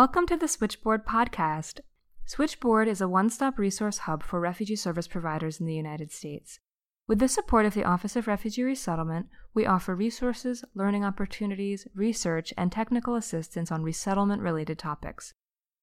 Welcome 0.00 0.26
to 0.28 0.36
the 0.38 0.48
Switchboard 0.48 1.04
podcast. 1.04 1.80
Switchboard 2.24 2.88
is 2.88 3.02
a 3.02 3.06
one 3.06 3.28
stop 3.28 3.58
resource 3.58 3.98
hub 3.98 4.22
for 4.22 4.40
refugee 4.40 4.74
service 4.74 5.06
providers 5.06 5.60
in 5.60 5.66
the 5.66 5.74
United 5.74 6.10
States. 6.10 6.58
With 7.06 7.18
the 7.18 7.28
support 7.28 7.66
of 7.66 7.74
the 7.74 7.84
Office 7.84 8.16
of 8.16 8.26
Refugee 8.26 8.62
Resettlement, 8.62 9.26
we 9.52 9.66
offer 9.66 9.94
resources, 9.94 10.64
learning 10.74 11.04
opportunities, 11.04 11.86
research, 11.94 12.54
and 12.56 12.72
technical 12.72 13.14
assistance 13.14 13.70
on 13.70 13.82
resettlement 13.82 14.40
related 14.40 14.78
topics. 14.78 15.34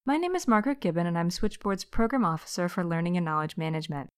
My 0.03 0.17
name 0.17 0.35
is 0.35 0.47
Margaret 0.47 0.81
Gibbon, 0.81 1.05
and 1.05 1.15
I'm 1.15 1.29
Switchboard's 1.29 1.85
Program 1.85 2.25
Officer 2.25 2.67
for 2.67 2.83
Learning 2.83 3.17
and 3.17 3.25
Knowledge 3.25 3.55
Management. 3.55 4.09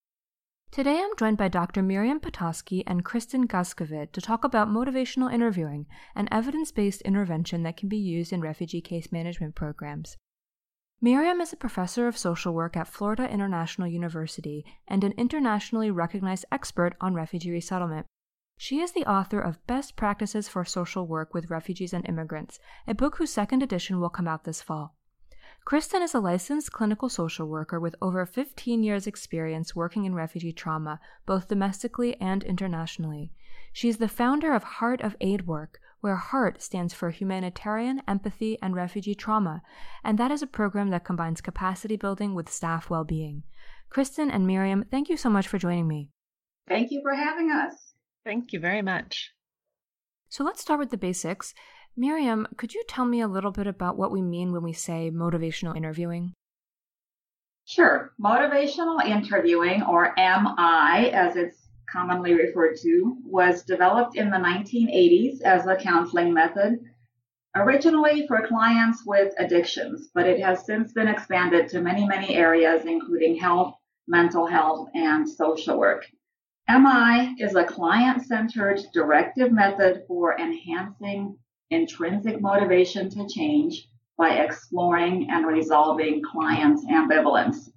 Today 0.72 1.00
I'm 1.00 1.16
joined 1.16 1.36
by 1.36 1.48
Dr. 1.48 1.82
Miriam 1.82 2.20
Potocky 2.20 2.84
and 2.86 3.04
Kristen 3.04 3.48
Guscovict 3.48 4.12
to 4.12 4.20
talk 4.20 4.44
about 4.44 4.68
motivational 4.68 5.32
interviewing, 5.32 5.86
an 6.14 6.28
evidence 6.30 6.70
based 6.70 7.02
intervention 7.02 7.64
that 7.64 7.76
can 7.76 7.88
be 7.88 7.96
used 7.96 8.32
in 8.32 8.40
refugee 8.40 8.80
case 8.80 9.10
management 9.10 9.56
programs. 9.56 10.16
Miriam 11.00 11.40
is 11.40 11.52
a 11.52 11.56
professor 11.56 12.06
of 12.06 12.16
social 12.16 12.54
work 12.54 12.76
at 12.76 12.86
Florida 12.86 13.28
International 13.28 13.88
University 13.88 14.64
and 14.86 15.02
an 15.02 15.10
internationally 15.16 15.90
recognized 15.90 16.44
expert 16.52 16.94
on 17.00 17.14
refugee 17.14 17.50
resettlement. 17.50 18.06
She 18.56 18.78
is 18.78 18.92
the 18.92 19.10
author 19.10 19.40
of 19.40 19.66
Best 19.66 19.96
Practices 19.96 20.46
for 20.48 20.64
Social 20.64 21.04
Work 21.04 21.34
with 21.34 21.50
Refugees 21.50 21.92
and 21.92 22.08
Immigrants, 22.08 22.60
a 22.86 22.94
book 22.94 23.16
whose 23.16 23.32
second 23.32 23.64
edition 23.64 23.98
will 23.98 24.08
come 24.08 24.28
out 24.28 24.44
this 24.44 24.62
fall. 24.62 24.94
Kristen 25.64 26.02
is 26.02 26.14
a 26.14 26.20
licensed 26.20 26.72
clinical 26.72 27.08
social 27.08 27.46
worker 27.46 27.78
with 27.78 27.94
over 28.02 28.26
15 28.26 28.82
years' 28.82 29.06
experience 29.06 29.76
working 29.76 30.04
in 30.04 30.14
refugee 30.14 30.52
trauma, 30.52 31.00
both 31.26 31.48
domestically 31.48 32.20
and 32.20 32.42
internationally. 32.42 33.30
She 33.72 33.88
is 33.88 33.98
the 33.98 34.08
founder 34.08 34.52
of 34.52 34.64
Heart 34.64 35.00
of 35.02 35.16
Aid 35.20 35.46
Work, 35.46 35.78
where 36.00 36.16
HEART 36.16 36.62
stands 36.62 36.94
for 36.94 37.10
Humanitarian, 37.10 38.02
Empathy, 38.08 38.58
and 38.62 38.74
Refugee 38.74 39.14
Trauma, 39.14 39.62
and 40.02 40.18
that 40.18 40.30
is 40.30 40.42
a 40.42 40.46
program 40.46 40.90
that 40.90 41.04
combines 41.04 41.40
capacity 41.40 41.96
building 41.96 42.34
with 42.34 42.48
staff 42.48 42.90
well 42.90 43.04
being. 43.04 43.42
Kristen 43.90 44.30
and 44.30 44.46
Miriam, 44.46 44.84
thank 44.90 45.08
you 45.08 45.16
so 45.16 45.28
much 45.28 45.46
for 45.46 45.58
joining 45.58 45.86
me. 45.86 46.08
Thank 46.68 46.90
you 46.90 47.00
for 47.02 47.14
having 47.14 47.50
us. 47.50 47.92
Thank 48.24 48.52
you 48.52 48.60
very 48.60 48.82
much. 48.82 49.32
So 50.28 50.44
let's 50.44 50.60
start 50.60 50.78
with 50.78 50.90
the 50.90 50.96
basics. 50.96 51.54
Miriam, 52.00 52.48
could 52.56 52.72
you 52.72 52.82
tell 52.88 53.04
me 53.04 53.20
a 53.20 53.28
little 53.28 53.50
bit 53.50 53.66
about 53.66 53.98
what 53.98 54.10
we 54.10 54.22
mean 54.22 54.52
when 54.52 54.62
we 54.62 54.72
say 54.72 55.10
motivational 55.10 55.76
interviewing? 55.76 56.32
Sure. 57.66 58.14
Motivational 58.18 59.04
interviewing, 59.04 59.82
or 59.82 60.14
MI 60.16 61.10
as 61.10 61.36
it's 61.36 61.68
commonly 61.92 62.32
referred 62.32 62.78
to, 62.80 63.18
was 63.22 63.64
developed 63.64 64.16
in 64.16 64.30
the 64.30 64.38
1980s 64.38 65.42
as 65.42 65.66
a 65.66 65.76
counseling 65.76 66.32
method, 66.32 66.78
originally 67.54 68.26
for 68.26 68.46
clients 68.46 69.04
with 69.04 69.34
addictions, 69.38 70.08
but 70.14 70.26
it 70.26 70.40
has 70.40 70.64
since 70.64 70.94
been 70.94 71.06
expanded 71.06 71.68
to 71.68 71.82
many, 71.82 72.06
many 72.06 72.34
areas, 72.34 72.86
including 72.86 73.36
health, 73.36 73.74
mental 74.08 74.46
health, 74.46 74.88
and 74.94 75.28
social 75.28 75.78
work. 75.78 76.06
MI 76.66 77.34
is 77.38 77.56
a 77.56 77.64
client 77.64 78.22
centered 78.22 78.80
directive 78.94 79.52
method 79.52 80.04
for 80.08 80.40
enhancing 80.40 81.36
intrinsic 81.70 82.40
motivation 82.40 83.08
to 83.10 83.26
change 83.28 83.88
by 84.18 84.40
exploring 84.40 85.28
and 85.30 85.46
resolving 85.46 86.22
clients' 86.22 86.84
ambivalence. 86.86 87.70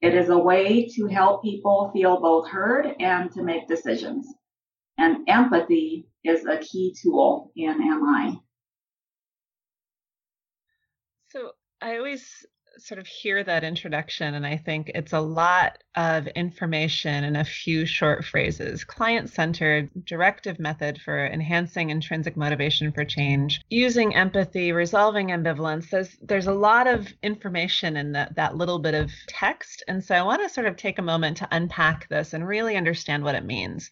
It 0.00 0.14
is 0.14 0.30
a 0.30 0.38
way 0.38 0.88
to 0.96 1.06
help 1.06 1.42
people 1.42 1.90
feel 1.92 2.20
both 2.20 2.48
heard 2.48 2.94
and 3.00 3.30
to 3.32 3.42
make 3.42 3.68
decisions. 3.68 4.26
And 4.96 5.28
empathy 5.28 6.06
is 6.24 6.46
a 6.46 6.58
key 6.58 6.94
tool 7.00 7.52
in 7.56 7.78
MI. 7.78 8.40
So 11.28 11.52
I 11.80 11.96
always 11.98 12.46
sort 12.78 12.98
of 12.98 13.06
hear 13.06 13.44
that 13.44 13.64
introduction 13.64 14.34
and 14.34 14.46
I 14.46 14.56
think 14.56 14.90
it's 14.94 15.12
a 15.12 15.20
lot 15.20 15.78
of 15.96 16.26
information 16.28 17.24
in 17.24 17.36
a 17.36 17.44
few 17.44 17.84
short 17.84 18.24
phrases. 18.24 18.84
Client 18.84 19.30
centered, 19.30 19.90
directive 20.04 20.58
method 20.58 21.00
for 21.00 21.26
enhancing 21.26 21.90
intrinsic 21.90 22.36
motivation 22.36 22.92
for 22.92 23.04
change, 23.04 23.60
using 23.70 24.14
empathy, 24.14 24.72
resolving 24.72 25.28
ambivalence. 25.28 25.90
There's, 25.90 26.16
there's 26.22 26.46
a 26.46 26.54
lot 26.54 26.86
of 26.86 27.12
information 27.22 27.96
in 27.96 28.12
that, 28.12 28.36
that 28.36 28.56
little 28.56 28.78
bit 28.78 28.94
of 28.94 29.10
text. 29.26 29.82
And 29.88 30.02
so 30.02 30.14
I 30.14 30.22
want 30.22 30.42
to 30.42 30.48
sort 30.48 30.66
of 30.66 30.76
take 30.76 30.98
a 30.98 31.02
moment 31.02 31.38
to 31.38 31.48
unpack 31.50 32.08
this 32.08 32.32
and 32.32 32.46
really 32.46 32.76
understand 32.76 33.24
what 33.24 33.34
it 33.34 33.44
means. 33.44 33.90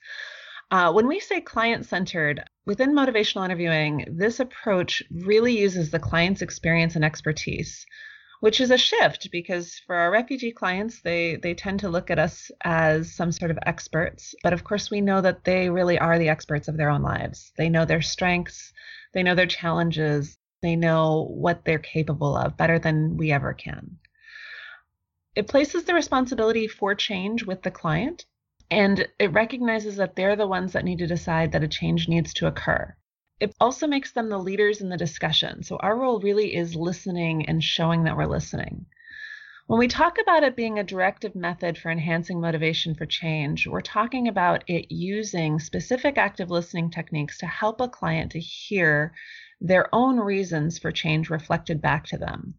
Uh, 0.70 0.92
when 0.92 1.06
we 1.06 1.18
say 1.18 1.40
client 1.40 1.86
centered, 1.86 2.44
within 2.66 2.94
motivational 2.94 3.44
interviewing, 3.44 4.04
this 4.10 4.38
approach 4.38 5.02
really 5.10 5.58
uses 5.58 5.90
the 5.90 5.98
client's 5.98 6.42
experience 6.42 6.94
and 6.94 7.04
expertise 7.04 7.86
which 8.40 8.60
is 8.60 8.70
a 8.70 8.78
shift 8.78 9.30
because 9.32 9.80
for 9.86 9.96
our 9.96 10.10
refugee 10.10 10.52
clients 10.52 11.00
they 11.00 11.36
they 11.36 11.54
tend 11.54 11.80
to 11.80 11.88
look 11.88 12.10
at 12.10 12.18
us 12.18 12.50
as 12.62 13.12
some 13.12 13.32
sort 13.32 13.50
of 13.50 13.58
experts. 13.66 14.34
But 14.42 14.52
of 14.52 14.64
course 14.64 14.90
we 14.90 15.00
know 15.00 15.20
that 15.20 15.44
they 15.44 15.70
really 15.70 15.98
are 15.98 16.18
the 16.18 16.28
experts 16.28 16.68
of 16.68 16.76
their 16.76 16.90
own 16.90 17.02
lives. 17.02 17.52
They 17.56 17.68
know 17.68 17.84
their 17.84 18.02
strengths. 18.02 18.72
They 19.12 19.22
know 19.22 19.34
their 19.34 19.46
challenges. 19.46 20.38
They 20.62 20.76
know 20.76 21.28
what 21.30 21.64
they're 21.64 21.78
capable 21.78 22.36
of 22.36 22.56
better 22.56 22.78
than 22.78 23.16
we 23.16 23.32
ever 23.32 23.52
can. 23.54 23.98
It 25.34 25.48
places 25.48 25.84
the 25.84 25.94
responsibility 25.94 26.66
for 26.66 26.94
change 26.94 27.44
with 27.44 27.62
the 27.62 27.70
client 27.70 28.26
and 28.70 29.08
it 29.18 29.32
recognizes 29.32 29.96
that 29.96 30.14
they're 30.14 30.36
the 30.36 30.46
ones 30.46 30.72
that 30.72 30.84
need 30.84 30.98
to 30.98 31.06
decide 31.06 31.52
that 31.52 31.64
a 31.64 31.68
change 31.68 32.08
needs 32.08 32.34
to 32.34 32.46
occur 32.46 32.94
it 33.40 33.54
also 33.60 33.86
makes 33.86 34.12
them 34.12 34.28
the 34.28 34.38
leaders 34.38 34.80
in 34.80 34.88
the 34.88 34.96
discussion. 34.96 35.62
So 35.62 35.76
our 35.76 35.96
role 35.96 36.20
really 36.20 36.54
is 36.54 36.74
listening 36.74 37.46
and 37.46 37.62
showing 37.62 38.04
that 38.04 38.16
we're 38.16 38.26
listening. 38.26 38.86
When 39.66 39.78
we 39.78 39.88
talk 39.88 40.16
about 40.18 40.44
it 40.44 40.56
being 40.56 40.78
a 40.78 40.82
directive 40.84 41.34
method 41.34 41.76
for 41.76 41.90
enhancing 41.90 42.40
motivation 42.40 42.94
for 42.94 43.04
change, 43.04 43.66
we're 43.66 43.82
talking 43.82 44.26
about 44.26 44.64
it 44.66 44.90
using 44.90 45.58
specific 45.60 46.16
active 46.16 46.50
listening 46.50 46.90
techniques 46.90 47.36
to 47.38 47.46
help 47.46 47.80
a 47.82 47.88
client 47.88 48.32
to 48.32 48.40
hear 48.40 49.12
their 49.60 49.94
own 49.94 50.18
reasons 50.18 50.78
for 50.78 50.90
change 50.90 51.28
reflected 51.28 51.82
back 51.82 52.06
to 52.06 52.16
them. 52.16 52.54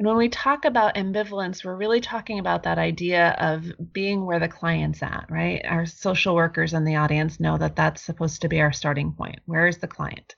And 0.00 0.06
when 0.06 0.16
we 0.16 0.30
talk 0.30 0.64
about 0.64 0.94
ambivalence, 0.94 1.62
we're 1.62 1.76
really 1.76 2.00
talking 2.00 2.38
about 2.38 2.62
that 2.62 2.78
idea 2.78 3.36
of 3.38 3.70
being 3.92 4.24
where 4.24 4.38
the 4.38 4.48
client's 4.48 5.02
at, 5.02 5.26
right? 5.28 5.60
Our 5.66 5.84
social 5.84 6.34
workers 6.34 6.72
in 6.72 6.84
the 6.84 6.96
audience 6.96 7.38
know 7.38 7.58
that 7.58 7.76
that's 7.76 8.00
supposed 8.00 8.40
to 8.40 8.48
be 8.48 8.62
our 8.62 8.72
starting 8.72 9.12
point. 9.12 9.40
Where 9.44 9.66
is 9.66 9.76
the 9.76 9.86
client? 9.86 10.36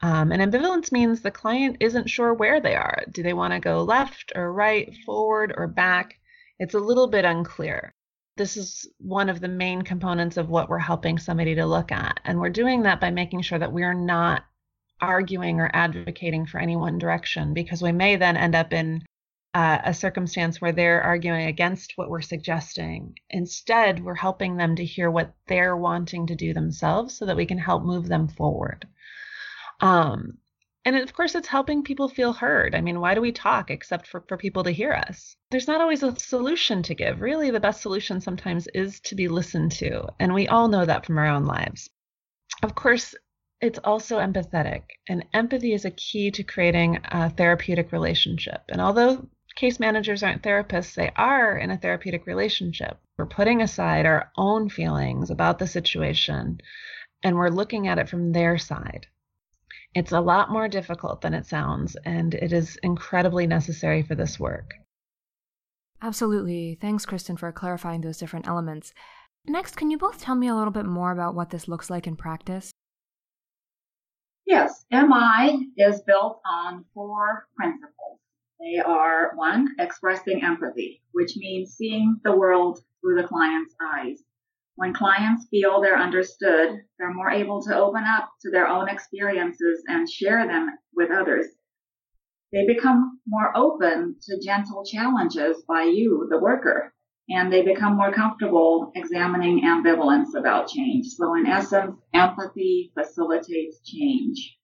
Um, 0.00 0.32
and 0.32 0.40
ambivalence 0.40 0.92
means 0.92 1.20
the 1.20 1.30
client 1.30 1.76
isn't 1.80 2.08
sure 2.08 2.32
where 2.32 2.58
they 2.58 2.74
are. 2.74 3.04
Do 3.12 3.22
they 3.22 3.34
want 3.34 3.52
to 3.52 3.60
go 3.60 3.82
left 3.82 4.32
or 4.34 4.50
right, 4.50 4.96
forward 5.04 5.52
or 5.54 5.66
back? 5.66 6.18
It's 6.58 6.72
a 6.72 6.80
little 6.80 7.06
bit 7.06 7.26
unclear. 7.26 7.92
This 8.38 8.56
is 8.56 8.88
one 8.96 9.28
of 9.28 9.42
the 9.42 9.48
main 9.48 9.82
components 9.82 10.38
of 10.38 10.48
what 10.48 10.70
we're 10.70 10.78
helping 10.78 11.18
somebody 11.18 11.54
to 11.56 11.66
look 11.66 11.92
at. 11.92 12.18
And 12.24 12.40
we're 12.40 12.48
doing 12.48 12.84
that 12.84 13.02
by 13.02 13.10
making 13.10 13.42
sure 13.42 13.58
that 13.58 13.74
we're 13.74 13.92
not 13.92 14.44
arguing 15.00 15.60
or 15.60 15.70
advocating 15.72 16.46
for 16.46 16.58
any 16.58 16.76
one 16.76 16.98
direction 16.98 17.54
because 17.54 17.82
we 17.82 17.92
may 17.92 18.16
then 18.16 18.36
end 18.36 18.54
up 18.54 18.72
in 18.72 19.02
uh, 19.54 19.80
a 19.84 19.94
circumstance 19.94 20.60
where 20.60 20.72
they're 20.72 21.02
arguing 21.02 21.46
against 21.46 21.92
what 21.96 22.10
we're 22.10 22.20
suggesting. 22.20 23.14
Instead, 23.30 24.04
we're 24.04 24.14
helping 24.14 24.56
them 24.56 24.76
to 24.76 24.84
hear 24.84 25.10
what 25.10 25.34
they're 25.46 25.76
wanting 25.76 26.26
to 26.26 26.34
do 26.34 26.52
themselves 26.52 27.16
so 27.16 27.24
that 27.24 27.36
we 27.36 27.46
can 27.46 27.58
help 27.58 27.82
move 27.82 28.06
them 28.06 28.28
forward. 28.28 28.86
Um, 29.80 30.38
and 30.84 30.94
of 30.94 31.12
course, 31.14 31.34
it's 31.34 31.48
helping 31.48 31.82
people 31.82 32.08
feel 32.08 32.32
heard. 32.32 32.74
I 32.74 32.80
mean, 32.80 33.00
why 33.00 33.14
do 33.14 33.20
we 33.20 33.32
talk 33.32 33.70
except 33.70 34.06
for, 34.06 34.22
for 34.28 34.36
people 34.36 34.62
to 34.64 34.70
hear 34.70 34.92
us? 34.92 35.36
There's 35.50 35.66
not 35.66 35.80
always 35.80 36.02
a 36.02 36.16
solution 36.16 36.82
to 36.84 36.94
give. 36.94 37.20
Really, 37.20 37.50
the 37.50 37.58
best 37.58 37.80
solution 37.80 38.20
sometimes 38.20 38.68
is 38.68 39.00
to 39.00 39.14
be 39.14 39.26
listened 39.26 39.72
to. 39.72 40.06
And 40.20 40.32
we 40.32 40.46
all 40.48 40.68
know 40.68 40.84
that 40.84 41.04
from 41.04 41.18
our 41.18 41.26
own 41.26 41.44
lives. 41.44 41.90
Of 42.62 42.74
course, 42.74 43.14
it's 43.60 43.78
also 43.84 44.18
empathetic, 44.18 44.82
and 45.08 45.24
empathy 45.32 45.72
is 45.72 45.84
a 45.84 45.90
key 45.90 46.30
to 46.32 46.42
creating 46.42 46.98
a 47.04 47.30
therapeutic 47.30 47.92
relationship. 47.92 48.62
And 48.68 48.80
although 48.80 49.26
case 49.54 49.80
managers 49.80 50.22
aren't 50.22 50.42
therapists, 50.42 50.94
they 50.94 51.10
are 51.16 51.56
in 51.56 51.70
a 51.70 51.78
therapeutic 51.78 52.26
relationship. 52.26 52.98
We're 53.16 53.26
putting 53.26 53.62
aside 53.62 54.04
our 54.04 54.30
own 54.36 54.68
feelings 54.68 55.30
about 55.30 55.58
the 55.58 55.66
situation 55.66 56.60
and 57.22 57.36
we're 57.36 57.48
looking 57.48 57.88
at 57.88 57.98
it 57.98 58.08
from 58.08 58.32
their 58.32 58.58
side. 58.58 59.06
It's 59.94 60.12
a 60.12 60.20
lot 60.20 60.50
more 60.50 60.68
difficult 60.68 61.22
than 61.22 61.34
it 61.34 61.46
sounds, 61.46 61.96
and 62.04 62.34
it 62.34 62.52
is 62.52 62.78
incredibly 62.82 63.46
necessary 63.46 64.02
for 64.02 64.14
this 64.14 64.38
work. 64.38 64.74
Absolutely. 66.02 66.78
Thanks, 66.80 67.06
Kristen, 67.06 67.36
for 67.36 67.50
clarifying 67.50 68.02
those 68.02 68.18
different 68.18 68.46
elements. 68.46 68.92
Next, 69.46 69.76
can 69.76 69.90
you 69.90 69.96
both 69.96 70.20
tell 70.20 70.34
me 70.34 70.48
a 70.48 70.54
little 70.54 70.72
bit 70.72 70.84
more 70.84 71.10
about 71.12 71.34
what 71.34 71.50
this 71.50 71.66
looks 71.66 71.88
like 71.88 72.06
in 72.06 72.14
practice? 72.16 72.70
Yes, 74.46 74.86
MI 74.92 75.72
is 75.76 76.02
built 76.02 76.40
on 76.46 76.84
four 76.94 77.48
principles. 77.56 78.20
They 78.60 78.78
are 78.78 79.34
one, 79.34 79.74
expressing 79.80 80.44
empathy, 80.44 81.02
which 81.10 81.36
means 81.36 81.74
seeing 81.74 82.20
the 82.22 82.36
world 82.36 82.78
through 83.00 83.20
the 83.20 83.26
client's 83.26 83.74
eyes. 83.82 84.22
When 84.76 84.94
clients 84.94 85.48
feel 85.48 85.80
they're 85.80 85.98
understood, 85.98 86.80
they're 86.96 87.12
more 87.12 87.30
able 87.30 87.60
to 87.64 87.76
open 87.76 88.04
up 88.04 88.30
to 88.42 88.50
their 88.50 88.68
own 88.68 88.88
experiences 88.88 89.82
and 89.88 90.08
share 90.08 90.46
them 90.46 90.70
with 90.94 91.10
others. 91.10 91.46
They 92.52 92.66
become 92.66 93.20
more 93.26 93.50
open 93.56 94.16
to 94.22 94.40
gentle 94.40 94.84
challenges 94.84 95.64
by 95.66 95.82
you, 95.82 96.28
the 96.30 96.38
worker, 96.38 96.94
and 97.28 97.52
they 97.52 97.62
become 97.62 97.96
more 97.96 98.12
comfortable 98.12 98.92
examining 98.94 99.62
ambivalence 99.62 100.34
about 100.38 100.68
change. 100.68 101.06
So 101.08 101.34
in 101.34 101.46
essence, 101.46 101.96
empathy 102.14 102.92
facilitates 102.94 103.80
change. 103.84 104.56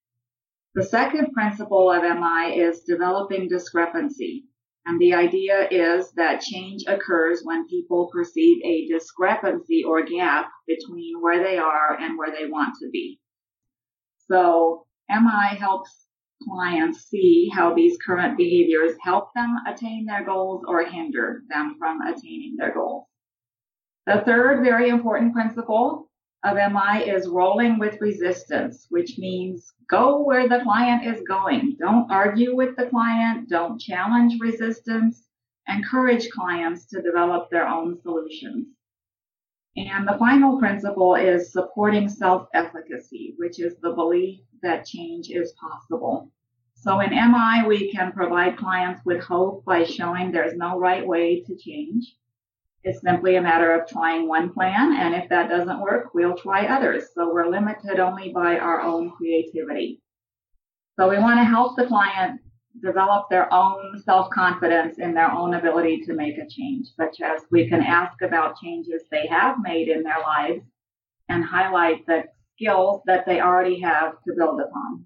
The 0.74 0.84
second 0.84 1.32
principle 1.32 1.90
of 1.90 2.02
MI 2.02 2.58
is 2.58 2.84
developing 2.84 3.48
discrepancy. 3.48 4.44
And 4.86 5.00
the 5.00 5.14
idea 5.14 5.68
is 5.70 6.12
that 6.12 6.40
change 6.40 6.82
occurs 6.88 7.42
when 7.44 7.68
people 7.68 8.10
perceive 8.12 8.62
a 8.64 8.88
discrepancy 8.88 9.84
or 9.84 10.02
gap 10.04 10.50
between 10.66 11.20
where 11.20 11.42
they 11.42 11.58
are 11.58 11.96
and 12.00 12.18
where 12.18 12.32
they 12.32 12.46
want 12.46 12.74
to 12.80 12.88
be. 12.90 13.20
So 14.28 14.86
MI 15.10 15.56
helps 15.58 16.06
clients 16.44 17.08
see 17.08 17.50
how 17.52 17.74
these 17.74 17.98
current 18.04 18.36
behaviors 18.36 18.96
help 19.00 19.32
them 19.34 19.56
attain 19.66 20.04
their 20.06 20.24
goals 20.24 20.64
or 20.66 20.84
hinder 20.84 21.42
them 21.48 21.76
from 21.78 22.00
attaining 22.02 22.56
their 22.56 22.72
goals. 22.72 23.06
The 24.06 24.22
third 24.26 24.64
very 24.64 24.88
important 24.88 25.32
principle 25.32 26.10
of 26.44 26.56
MI 26.56 27.08
is 27.08 27.28
rolling 27.28 27.78
with 27.78 28.00
resistance, 28.00 28.86
which 28.90 29.16
means 29.18 29.72
go 29.88 30.22
where 30.22 30.48
the 30.48 30.60
client 30.64 31.06
is 31.06 31.22
going. 31.26 31.76
Don't 31.78 32.10
argue 32.10 32.56
with 32.56 32.74
the 32.76 32.86
client. 32.86 33.48
Don't 33.48 33.80
challenge 33.80 34.40
resistance. 34.40 35.28
Encourage 35.68 36.30
clients 36.30 36.86
to 36.86 37.00
develop 37.00 37.48
their 37.50 37.68
own 37.68 38.00
solutions. 38.02 38.66
And 39.76 40.06
the 40.06 40.18
final 40.18 40.58
principle 40.58 41.14
is 41.14 41.52
supporting 41.52 42.08
self 42.08 42.48
efficacy, 42.52 43.34
which 43.38 43.58
is 43.58 43.76
the 43.78 43.92
belief 43.92 44.40
that 44.62 44.84
change 44.84 45.30
is 45.30 45.52
possible. 45.52 46.30
So 46.74 47.00
in 47.00 47.10
MI, 47.10 47.66
we 47.66 47.90
can 47.92 48.12
provide 48.12 48.58
clients 48.58 49.00
with 49.04 49.22
hope 49.22 49.64
by 49.64 49.84
showing 49.84 50.30
there's 50.30 50.56
no 50.56 50.78
right 50.78 51.06
way 51.06 51.42
to 51.42 51.56
change. 51.56 52.16
It's 52.84 53.00
simply 53.00 53.36
a 53.36 53.42
matter 53.42 53.72
of 53.72 53.88
trying 53.88 54.26
one 54.26 54.52
plan, 54.52 54.96
and 54.96 55.14
if 55.14 55.28
that 55.28 55.48
doesn't 55.48 55.80
work, 55.80 56.12
we'll 56.12 56.36
try 56.36 56.66
others. 56.66 57.04
So 57.14 57.32
we're 57.32 57.48
limited 57.48 58.00
only 58.00 58.32
by 58.32 58.58
our 58.58 58.80
own 58.80 59.12
creativity. 59.12 60.02
So 60.98 61.08
we 61.08 61.18
want 61.18 61.38
to 61.38 61.44
help 61.44 61.76
the 61.76 61.86
client 61.86 62.40
develop 62.80 63.28
their 63.28 63.52
own 63.52 64.00
self-confidence 64.04 64.98
in 64.98 65.12
their 65.14 65.30
own 65.30 65.54
ability 65.54 66.00
to 66.06 66.14
make 66.14 66.38
a 66.38 66.48
change, 66.48 66.88
such 66.96 67.20
as 67.20 67.42
we 67.50 67.68
can 67.68 67.82
ask 67.82 68.22
about 68.22 68.56
changes 68.60 69.02
they 69.10 69.26
have 69.26 69.56
made 69.62 69.88
in 69.88 70.02
their 70.02 70.20
lives 70.20 70.64
and 71.28 71.44
highlight 71.44 72.04
the 72.06 72.24
skills 72.54 73.02
that 73.06 73.26
they 73.26 73.40
already 73.40 73.80
have 73.80 74.12
to 74.26 74.34
build 74.36 74.60
upon. 74.60 75.04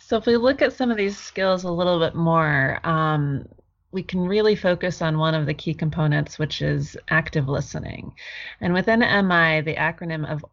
So 0.00 0.16
if 0.16 0.26
we 0.26 0.36
look 0.36 0.62
at 0.62 0.72
some 0.72 0.90
of 0.90 0.96
these 0.96 1.16
skills 1.16 1.64
a 1.64 1.70
little 1.70 1.98
bit 1.98 2.14
more, 2.14 2.80
um, 2.84 3.46
we 3.92 4.02
can 4.02 4.20
really 4.20 4.56
focus 4.56 5.02
on 5.02 5.18
one 5.18 5.34
of 5.34 5.46
the 5.46 5.54
key 5.54 5.74
components, 5.74 6.38
which 6.38 6.62
is 6.62 6.96
active 7.08 7.48
listening. 7.48 8.14
And 8.60 8.72
within 8.72 9.00
MI, 9.00 9.60
the 9.60 9.76
acronym 9.76 10.30
of 10.30 10.44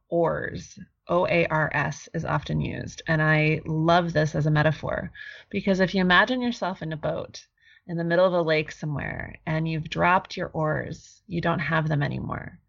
OARS, 1.10 2.08
is 2.14 2.24
often 2.24 2.62
used. 2.62 3.02
And 3.08 3.22
I 3.22 3.62
love 3.66 4.14
this 4.14 4.36
as 4.36 4.46
a 4.46 4.52
metaphor 4.52 5.12
because 5.50 5.80
if 5.80 5.94
you 5.94 6.02
imagine 6.02 6.42
yourself 6.42 6.82
in 6.82 6.94
a 6.94 6.98
boat 6.98 7.46
in 7.88 7.98
the 7.98 8.04
middle 8.04 8.26
of 8.26 8.34
a 8.34 8.42
lake 8.42 8.72
somewhere 8.72 9.36
and 9.46 9.68
you've 9.68 9.90
dropped 9.90 10.38
your 10.38 10.50
oars, 10.54 11.22
you 11.28 11.42
don't 11.42 11.60
have 11.60 11.88
them 11.88 12.04
anymore, 12.04 12.60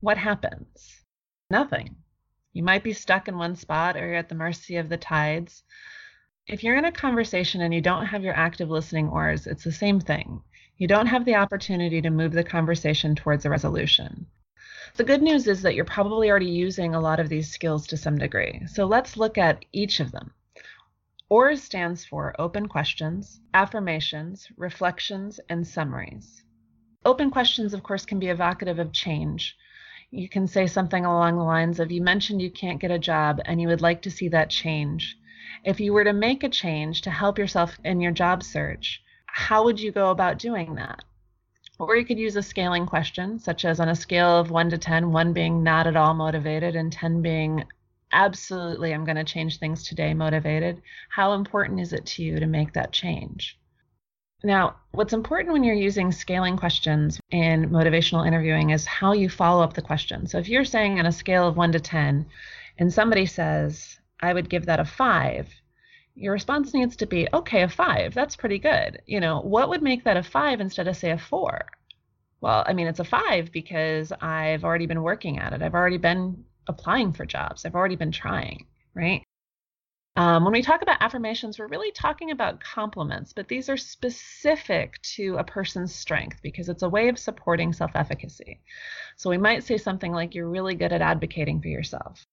what 0.00 0.18
happens? 0.18 1.02
Nothing. 1.50 1.96
You 2.52 2.62
might 2.62 2.82
be 2.82 2.92
stuck 2.92 3.28
in 3.28 3.38
one 3.38 3.54
spot 3.54 3.96
or 3.96 4.06
you're 4.06 4.16
at 4.16 4.28
the 4.28 4.34
mercy 4.34 4.76
of 4.76 4.88
the 4.88 4.96
tides 4.96 5.62
if 6.50 6.64
you're 6.64 6.76
in 6.76 6.84
a 6.84 6.92
conversation 6.92 7.60
and 7.60 7.72
you 7.72 7.80
don't 7.80 8.06
have 8.06 8.24
your 8.24 8.34
active 8.34 8.70
listening 8.70 9.08
oars, 9.08 9.46
it's 9.46 9.62
the 9.62 9.70
same 9.70 10.00
thing. 10.00 10.42
You 10.76 10.88
don't 10.88 11.06
have 11.06 11.24
the 11.24 11.36
opportunity 11.36 12.02
to 12.02 12.10
move 12.10 12.32
the 12.32 12.42
conversation 12.42 13.14
towards 13.14 13.44
a 13.44 13.50
resolution. 13.50 14.26
The 14.96 15.04
good 15.04 15.22
news 15.22 15.46
is 15.46 15.62
that 15.62 15.74
you're 15.74 15.84
probably 15.84 16.30
already 16.30 16.50
using 16.50 16.94
a 16.94 17.00
lot 17.00 17.20
of 17.20 17.28
these 17.28 17.50
skills 17.50 17.86
to 17.86 17.96
some 17.96 18.18
degree. 18.18 18.62
So 18.66 18.86
let's 18.86 19.16
look 19.16 19.38
at 19.38 19.64
each 19.72 20.00
of 20.00 20.12
them. 20.12 20.32
OARS 21.30 21.62
stands 21.62 22.04
for 22.04 22.34
open 22.40 22.66
questions, 22.66 23.40
affirmations, 23.54 24.48
reflections, 24.56 25.38
and 25.48 25.64
summaries. 25.64 26.42
Open 27.04 27.30
questions, 27.30 27.72
of 27.72 27.84
course, 27.84 28.04
can 28.04 28.18
be 28.18 28.28
evocative 28.28 28.80
of 28.80 28.92
change. 28.92 29.56
You 30.10 30.28
can 30.28 30.48
say 30.48 30.66
something 30.66 31.04
along 31.04 31.36
the 31.36 31.44
lines 31.44 31.78
of, 31.78 31.92
You 31.92 32.02
mentioned 32.02 32.42
you 32.42 32.50
can't 32.50 32.80
get 32.80 32.90
a 32.90 32.98
job 32.98 33.40
and 33.44 33.60
you 33.60 33.68
would 33.68 33.80
like 33.80 34.02
to 34.02 34.10
see 34.10 34.28
that 34.28 34.50
change. 34.50 35.16
If 35.64 35.78
you 35.78 35.92
were 35.92 36.04
to 36.04 36.12
make 36.12 36.42
a 36.42 36.48
change 36.48 37.02
to 37.02 37.10
help 37.10 37.38
yourself 37.38 37.78
in 37.84 38.00
your 38.00 38.12
job 38.12 38.42
search, 38.42 39.00
how 39.26 39.62
would 39.64 39.78
you 39.78 39.92
go 39.92 40.10
about 40.10 40.38
doing 40.38 40.74
that? 40.74 41.04
Or 41.80 41.96
you 41.96 42.04
could 42.04 42.18
use 42.18 42.36
a 42.36 42.42
scaling 42.42 42.84
question, 42.84 43.38
such 43.38 43.64
as 43.64 43.80
on 43.80 43.88
a 43.88 43.96
scale 43.96 44.38
of 44.38 44.50
1 44.50 44.70
to 44.70 44.78
10, 44.78 45.12
1 45.12 45.32
being 45.32 45.62
not 45.62 45.86
at 45.86 45.96
all 45.96 46.12
motivated 46.12 46.76
and 46.76 46.92
10 46.92 47.22
being 47.22 47.64
absolutely, 48.12 48.92
I'm 48.92 49.06
going 49.06 49.16
to 49.16 49.24
change 49.24 49.58
things 49.58 49.82
today 49.82 50.12
motivated. 50.12 50.82
How 51.08 51.32
important 51.32 51.80
is 51.80 51.94
it 51.94 52.04
to 52.06 52.22
you 52.22 52.38
to 52.38 52.46
make 52.46 52.74
that 52.74 52.92
change? 52.92 53.58
Now, 54.44 54.76
what's 54.92 55.14
important 55.14 55.54
when 55.54 55.64
you're 55.64 55.74
using 55.74 56.12
scaling 56.12 56.58
questions 56.58 57.18
in 57.30 57.70
motivational 57.70 58.26
interviewing 58.26 58.70
is 58.70 58.84
how 58.84 59.12
you 59.12 59.30
follow 59.30 59.62
up 59.62 59.72
the 59.72 59.82
question. 59.82 60.26
So 60.26 60.38
if 60.38 60.50
you're 60.50 60.64
saying 60.66 60.98
on 60.98 61.06
a 61.06 61.12
scale 61.12 61.48
of 61.48 61.56
1 61.56 61.72
to 61.72 61.80
10, 61.80 62.26
and 62.78 62.92
somebody 62.92 63.24
says, 63.24 63.98
I 64.20 64.34
would 64.34 64.50
give 64.50 64.66
that 64.66 64.80
a 64.80 64.84
five. 64.84 65.48
Your 66.14 66.32
response 66.32 66.74
needs 66.74 66.96
to 66.96 67.06
be, 67.06 67.28
okay, 67.32 67.62
a 67.62 67.68
five, 67.68 68.14
that's 68.14 68.36
pretty 68.36 68.58
good. 68.58 69.02
You 69.06 69.20
know, 69.20 69.40
what 69.40 69.68
would 69.68 69.82
make 69.82 70.04
that 70.04 70.16
a 70.16 70.22
five 70.22 70.60
instead 70.60 70.88
of, 70.88 70.96
say, 70.96 71.10
a 71.10 71.18
four? 71.18 71.66
Well, 72.40 72.64
I 72.66 72.72
mean, 72.72 72.86
it's 72.86 73.00
a 73.00 73.04
five 73.04 73.52
because 73.52 74.12
I've 74.20 74.64
already 74.64 74.86
been 74.86 75.02
working 75.02 75.38
at 75.38 75.52
it. 75.52 75.62
I've 75.62 75.74
already 75.74 75.98
been 75.98 76.44
applying 76.66 77.12
for 77.12 77.26
jobs. 77.26 77.64
I've 77.64 77.74
already 77.74 77.96
been 77.96 78.12
trying, 78.12 78.66
right? 78.94 79.22
Um, 80.16 80.44
when 80.44 80.52
we 80.52 80.62
talk 80.62 80.82
about 80.82 81.00
affirmations, 81.00 81.58
we're 81.58 81.68
really 81.68 81.92
talking 81.92 82.30
about 82.32 82.60
compliments, 82.60 83.32
but 83.32 83.48
these 83.48 83.68
are 83.68 83.76
specific 83.76 85.00
to 85.02 85.36
a 85.36 85.44
person's 85.44 85.94
strength 85.94 86.40
because 86.42 86.68
it's 86.68 86.82
a 86.82 86.88
way 86.88 87.08
of 87.08 87.18
supporting 87.18 87.72
self 87.72 87.92
efficacy. 87.94 88.60
So 89.16 89.30
we 89.30 89.38
might 89.38 89.64
say 89.64 89.78
something 89.78 90.12
like, 90.12 90.34
You're 90.34 90.48
really 90.48 90.74
good 90.74 90.92
at 90.92 91.02
advocating 91.02 91.62
for 91.62 91.68
yourself 91.68 92.26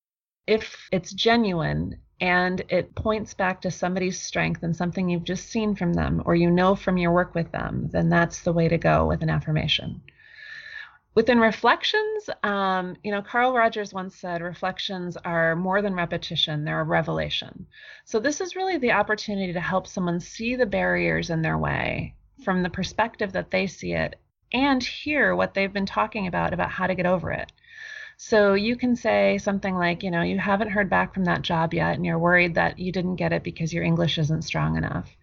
if 0.48 0.88
it's 0.92 1.13
genuine 1.13 2.00
and 2.20 2.63
it 2.70 2.96
points 2.96 3.34
back 3.34 3.62
to 3.62 3.70
somebody's 3.70 4.20
strength 4.20 4.63
and 4.63 4.75
something 4.75 5.08
you've 5.08 5.24
just 5.24 5.50
seen 5.50 5.75
from 5.75 5.94
them 5.94 6.24
or 6.25 6.36
you 6.36 6.50
know 6.50 6.75
from 6.75 6.98
your 6.98 7.12
work 7.12 7.36
with 7.36 7.51
them, 7.51 7.89
then 7.92 8.10
that's 8.10 8.42
the 8.42 8.54
way 8.54 8.68
to 8.68 8.77
go 8.77 9.06
with 9.06 9.22
an 9.22 9.30
affirmation. 9.30 10.01
Within 11.13 11.39
reflections, 11.39 12.30
um, 12.44 12.96
you 13.04 13.12
know, 13.12 13.24
Carl 13.24 13.54
Rogers 13.54 13.92
once 13.92 14.16
said 14.16 14.42
reflections 14.42 15.18
are 15.18 15.56
more 15.56 15.82
than 15.82 15.96
repetition, 15.96 16.63
they're 16.63 16.82
a 16.82 16.84
revelation. 16.84 17.66
So, 18.06 18.20
this 18.20 18.39
is 18.39 18.56
really 18.56 18.77
the 18.77 18.92
opportunity 18.92 19.51
to 19.51 19.60
help 19.60 19.88
someone 19.88 20.20
see 20.20 20.56
the 20.56 20.68
barriers 20.68 21.32
in 21.32 21.42
their 21.42 21.58
way 21.58 22.13
from 22.44 22.62
the 22.62 22.70
perspective 22.70 23.34
that 23.34 23.50
they 23.50 23.66
see 23.66 23.94
it 23.94 24.20
and 24.54 24.84
hear 24.84 25.36
what 25.36 25.56
they've 25.56 25.74
been 25.74 25.88
talking 25.88 26.27
about, 26.27 26.54
about 26.54 26.70
how 26.70 26.86
to 26.86 26.94
get 26.96 27.08
over 27.08 27.32
it. 27.32 27.51
So 28.20 28.56
you 28.56 28.76
can 28.76 28.96
say 28.96 29.38
something 29.38 29.76
like, 29.76 30.02
you 30.02 30.10
know, 30.10 30.24
you 30.24 30.40
haven't 30.40 30.72
heard 30.72 30.90
back 30.90 31.14
from 31.14 31.26
that 31.26 31.44
job 31.44 31.72
yet 31.74 31.96
and 31.96 32.04
you're 32.06 32.18
worried 32.18 32.56
that 32.56 32.80
you 32.80 32.92
didn't 32.92 33.18
get 33.18 33.32
it 33.32 33.44
because 33.44 33.72
your 33.72 33.84
English 33.84 34.18
isn't 34.18 34.42
strong 34.42 34.76
enough. 34.76 35.16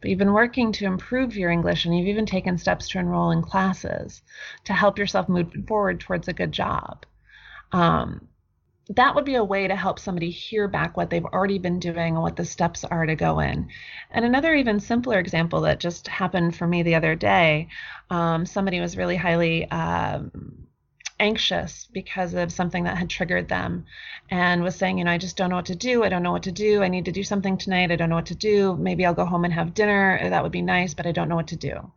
But 0.00 0.10
you've 0.10 0.18
been 0.18 0.34
working 0.34 0.70
to 0.72 0.84
improve 0.84 1.34
your 1.34 1.50
English 1.50 1.86
and 1.86 1.96
you've 1.96 2.08
even 2.08 2.26
taken 2.26 2.58
steps 2.58 2.88
to 2.88 2.98
enroll 2.98 3.30
in 3.30 3.40
classes 3.40 4.22
to 4.64 4.74
help 4.74 4.98
yourself 4.98 5.30
move 5.30 5.50
forward 5.66 6.00
towards 6.00 6.28
a 6.28 6.34
good 6.34 6.52
job. 6.52 7.06
Um, 7.72 8.28
that 8.90 9.14
would 9.14 9.24
be 9.24 9.36
a 9.36 9.44
way 9.44 9.66
to 9.66 9.76
help 9.76 9.98
somebody 9.98 10.28
hear 10.28 10.68
back 10.68 10.94
what 10.94 11.08
they've 11.08 11.24
already 11.24 11.58
been 11.58 11.78
doing 11.78 12.14
and 12.14 12.22
what 12.22 12.36
the 12.36 12.44
steps 12.44 12.84
are 12.84 13.06
to 13.06 13.16
go 13.16 13.40
in. 13.40 13.70
And 14.10 14.26
another 14.26 14.54
even 14.54 14.78
simpler 14.78 15.18
example 15.18 15.62
that 15.62 15.80
just 15.80 16.06
happened 16.06 16.54
for 16.54 16.66
me 16.66 16.82
the 16.82 16.96
other 16.96 17.14
day 17.14 17.68
um, 18.10 18.44
somebody 18.44 18.80
was 18.80 18.98
really 18.98 19.16
highly 19.16 19.70
um, 19.70 20.66
anxious 21.22 21.88
because 21.92 22.34
of 22.34 22.52
something 22.52 22.84
that 22.84 22.98
had 22.98 23.08
triggered 23.08 23.48
them 23.48 23.86
and 24.30 24.62
was 24.62 24.74
saying, 24.74 24.98
you 24.98 25.04
know, 25.04 25.10
I 25.12 25.18
just 25.18 25.36
don't 25.36 25.50
know 25.50 25.56
what 25.56 25.66
to 25.66 25.76
do. 25.76 26.02
I 26.02 26.08
don't 26.08 26.24
know 26.24 26.32
what 26.32 26.42
to 26.42 26.52
do. 26.52 26.82
I 26.82 26.88
need 26.88 27.04
to 27.04 27.12
do 27.12 27.22
something 27.22 27.56
tonight. 27.56 27.92
I 27.92 27.96
don't 27.96 28.10
know 28.10 28.16
what 28.16 28.26
to 28.26 28.34
do. 28.34 28.76
Maybe 28.76 29.06
I'll 29.06 29.14
go 29.14 29.24
home 29.24 29.44
and 29.44 29.54
have 29.54 29.72
dinner. 29.72 30.18
That 30.28 30.42
would 30.42 30.52
be 30.52 30.62
nice, 30.62 30.94
but 30.94 31.06
I 31.06 31.12
don't 31.12 31.28
know 31.28 31.36
what 31.36 31.48
to 31.48 31.56
do. 31.56 31.92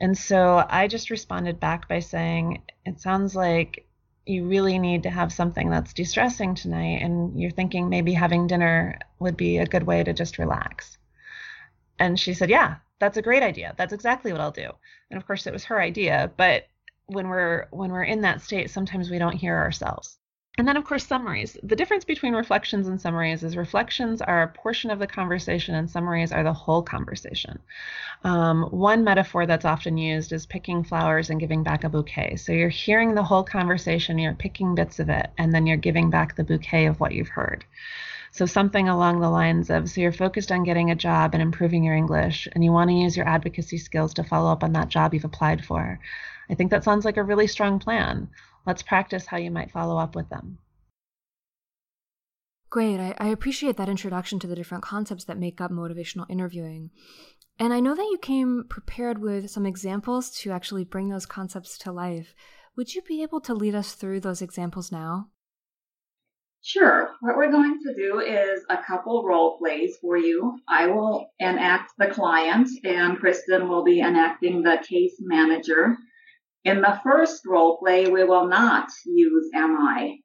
And 0.00 0.16
so 0.16 0.64
I 0.68 0.86
just 0.86 1.10
responded 1.10 1.58
back 1.60 1.88
by 1.88 1.98
saying, 2.00 2.62
it 2.86 3.00
sounds 3.00 3.34
like 3.34 3.86
you 4.24 4.46
really 4.46 4.78
need 4.78 5.02
to 5.02 5.10
have 5.10 5.32
something 5.32 5.68
that's 5.68 5.92
de 5.92 6.04
stressing 6.04 6.54
tonight. 6.54 7.02
And 7.02 7.38
you're 7.40 7.50
thinking 7.50 7.88
maybe 7.88 8.12
having 8.14 8.46
dinner 8.46 8.98
would 9.18 9.36
be 9.36 9.58
a 9.58 9.66
good 9.66 9.82
way 9.82 10.04
to 10.04 10.12
just 10.12 10.38
relax. 10.38 10.96
And 11.98 12.18
she 12.18 12.34
said, 12.34 12.50
yeah, 12.50 12.76
that's 13.00 13.18
a 13.18 13.22
great 13.22 13.42
idea. 13.42 13.74
That's 13.76 13.92
exactly 13.92 14.32
what 14.32 14.40
I'll 14.40 14.52
do. 14.52 14.70
And 15.10 15.20
of 15.20 15.26
course, 15.26 15.46
it 15.46 15.52
was 15.52 15.64
her 15.64 15.80
idea, 15.80 16.30
but 16.36 16.66
when 17.12 17.28
we're 17.28 17.66
when 17.70 17.90
we're 17.90 18.04
in 18.04 18.20
that 18.22 18.40
state 18.40 18.70
sometimes 18.70 19.10
we 19.10 19.18
don't 19.18 19.36
hear 19.36 19.56
ourselves 19.56 20.18
And 20.58 20.68
then, 20.68 20.76
of 20.76 20.84
course, 20.84 21.06
summaries. 21.06 21.56
The 21.62 21.76
difference 21.76 22.04
between 22.04 22.34
reflections 22.34 22.86
and 22.88 23.00
summaries 23.00 23.42
is 23.42 23.56
reflections 23.56 24.20
are 24.20 24.42
a 24.42 24.48
portion 24.48 24.90
of 24.90 24.98
the 24.98 25.06
conversation, 25.06 25.74
and 25.74 25.88
summaries 25.90 26.32
are 26.32 26.44
the 26.44 26.52
whole 26.52 26.82
conversation. 26.82 27.60
Um, 28.24 28.64
one 28.64 29.04
metaphor 29.04 29.46
that's 29.46 29.64
often 29.64 29.96
used 29.96 30.32
is 30.32 30.46
picking 30.46 30.84
flowers 30.84 31.30
and 31.30 31.40
giving 31.40 31.62
back 31.62 31.84
a 31.84 31.88
bouquet. 31.88 32.36
So 32.36 32.52
you're 32.52 32.68
hearing 32.68 33.14
the 33.14 33.24
whole 33.24 33.44
conversation, 33.44 34.18
you're 34.18 34.34
picking 34.34 34.74
bits 34.74 34.98
of 34.98 35.08
it, 35.08 35.30
and 35.38 35.52
then 35.54 35.66
you're 35.66 35.76
giving 35.78 36.10
back 36.10 36.36
the 36.36 36.44
bouquet 36.44 36.86
of 36.86 37.00
what 37.00 37.12
you've 37.14 37.28
heard. 37.28 37.64
So 38.32 38.46
something 38.46 38.88
along 38.88 39.20
the 39.20 39.28
lines 39.28 39.70
of 39.70 39.90
so 39.90 40.00
you're 40.00 40.12
focused 40.12 40.52
on 40.52 40.62
getting 40.62 40.90
a 40.90 40.94
job 40.94 41.34
and 41.34 41.42
improving 41.42 41.82
your 41.82 41.96
English, 41.96 42.48
and 42.52 42.62
you 42.62 42.72
want 42.72 42.90
to 42.90 42.96
use 42.96 43.16
your 43.16 43.28
advocacy 43.28 43.78
skills 43.78 44.14
to 44.14 44.24
follow 44.24 44.50
up 44.52 44.62
on 44.62 44.72
that 44.74 44.88
job 44.88 45.12
you've 45.12 45.24
applied 45.24 45.64
for. 45.64 45.98
I 46.48 46.54
think 46.54 46.70
that 46.70 46.84
sounds 46.84 47.04
like 47.04 47.16
a 47.16 47.24
really 47.24 47.46
strong 47.46 47.78
plan. 47.78 48.28
Let's 48.66 48.82
practice 48.82 49.26
how 49.26 49.36
you 49.36 49.50
might 49.50 49.72
follow 49.72 49.98
up 49.98 50.14
with 50.14 50.28
them. 50.28 50.58
Great. 52.70 53.00
I, 53.00 53.16
I, 53.18 53.28
appreciate 53.28 53.76
that 53.78 53.88
introduction 53.88 54.38
to 54.38 54.46
the 54.46 54.54
different 54.54 54.84
concepts 54.84 55.24
that 55.24 55.38
make 55.38 55.60
up 55.60 55.72
motivational 55.72 56.26
interviewing. 56.30 56.90
And 57.58 57.72
I 57.72 57.80
know 57.80 57.96
that 57.96 58.08
you 58.12 58.18
came 58.22 58.64
prepared 58.68 59.18
with 59.18 59.50
some 59.50 59.66
examples 59.66 60.30
to 60.38 60.52
actually 60.52 60.84
bring 60.84 61.08
those 61.08 61.26
concepts 61.26 61.76
to 61.78 61.90
life. 61.90 62.32
Would 62.76 62.94
you 62.94 63.02
be 63.02 63.22
able 63.24 63.40
to 63.40 63.54
lead 63.54 63.74
us 63.74 63.94
through 63.94 64.20
those 64.20 64.40
examples 64.40 64.92
now? 64.92 65.30
Sure. 66.62 67.16
What 67.20 67.36
we're 67.36 67.50
going 67.50 67.78
to 67.86 67.94
do 67.94 68.20
is 68.20 68.64
a 68.68 68.76
couple 68.76 69.24
role 69.24 69.56
plays 69.56 69.96
for 70.00 70.18
you. 70.18 70.58
I 70.68 70.88
will 70.88 71.30
enact 71.38 71.92
the 71.98 72.08
client, 72.08 72.68
and 72.84 73.18
Kristen 73.18 73.68
will 73.68 73.82
be 73.82 74.00
enacting 74.00 74.62
the 74.62 74.82
case 74.86 75.16
manager. 75.20 75.96
In 76.64 76.82
the 76.82 77.00
first 77.02 77.46
role 77.46 77.78
play, 77.78 78.08
we 78.08 78.24
will 78.24 78.46
not 78.46 78.90
use 79.06 79.48
MI. 79.54 80.22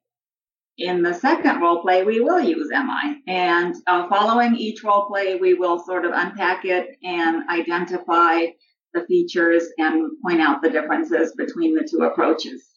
In 0.76 1.02
the 1.02 1.14
second 1.14 1.62
role 1.62 1.80
play, 1.80 2.04
we 2.04 2.20
will 2.20 2.40
use 2.40 2.68
MI. 2.70 3.22
And 3.26 3.74
uh, 3.86 4.06
following 4.08 4.56
each 4.56 4.84
role 4.84 5.06
play, 5.06 5.36
we 5.36 5.54
will 5.54 5.78
sort 5.78 6.04
of 6.04 6.12
unpack 6.12 6.66
it 6.66 6.98
and 7.02 7.48
identify 7.48 8.48
the 8.92 9.06
features 9.06 9.64
and 9.78 10.10
point 10.22 10.42
out 10.42 10.60
the 10.60 10.68
differences 10.68 11.32
between 11.34 11.74
the 11.74 11.88
two 11.90 12.04
approaches. 12.04 12.75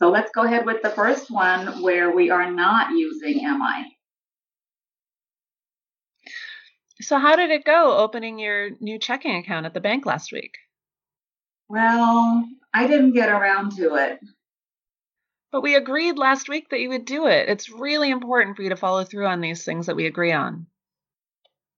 So 0.00 0.08
let's 0.08 0.30
go 0.32 0.44
ahead 0.44 0.64
with 0.64 0.80
the 0.82 0.88
first 0.88 1.30
one 1.30 1.82
where 1.82 2.10
we 2.10 2.30
are 2.30 2.50
not 2.50 2.90
using 2.92 3.42
MI. 3.42 3.96
So, 7.02 7.18
how 7.18 7.36
did 7.36 7.50
it 7.50 7.64
go 7.64 7.96
opening 7.98 8.38
your 8.38 8.70
new 8.80 8.98
checking 8.98 9.36
account 9.36 9.66
at 9.66 9.74
the 9.74 9.80
bank 9.80 10.06
last 10.06 10.32
week? 10.32 10.54
Well, 11.68 12.44
I 12.72 12.86
didn't 12.86 13.12
get 13.12 13.28
around 13.28 13.76
to 13.76 13.94
it. 13.96 14.20
But 15.52 15.62
we 15.62 15.74
agreed 15.74 16.16
last 16.16 16.48
week 16.48 16.70
that 16.70 16.80
you 16.80 16.88
would 16.90 17.04
do 17.04 17.26
it. 17.26 17.48
It's 17.48 17.70
really 17.70 18.10
important 18.10 18.56
for 18.56 18.62
you 18.62 18.70
to 18.70 18.76
follow 18.76 19.04
through 19.04 19.26
on 19.26 19.40
these 19.40 19.64
things 19.64 19.86
that 19.86 19.96
we 19.96 20.06
agree 20.06 20.32
on. 20.32 20.66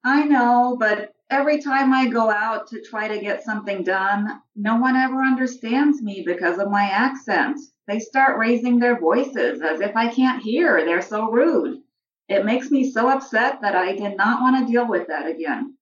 I 0.05 0.25
know, 0.25 0.77
but 0.79 1.15
every 1.31 1.61
time 1.61 1.93
I 1.93 2.09
go 2.09 2.31
out 2.31 2.69
to 2.69 2.83
try 2.83 3.09
to 3.09 3.21
get 3.21 3.45
something 3.45 3.83
done, 3.83 4.41
no 4.55 4.77
one 4.77 4.97
ever 4.97 5.23
understands 5.23 6.03
me 6.03 6.23
because 6.27 6.59
of 6.59 6.71
my 6.71 6.85
accent. 6.85 7.59
They 7.89 7.99
start 7.99 8.39
raising 8.39 8.79
their 8.79 8.99
voices 8.99 9.61
as 9.61 9.81
if 9.81 9.97
I 9.97 10.09
can't 10.09 10.43
hear. 10.43 10.85
They're 10.85 11.03
so 11.03 11.31
rude. 11.31 11.83
It 12.29 12.45
makes 12.45 12.71
me 12.71 12.91
so 12.91 13.09
upset 13.09 13.61
that 13.63 13.75
I 13.75 13.97
did 13.97 14.17
not 14.17 14.41
want 14.41 14.65
to 14.67 14.73
deal 14.73 14.87
with 14.87 15.09
that 15.09 15.27
again. 15.27 15.77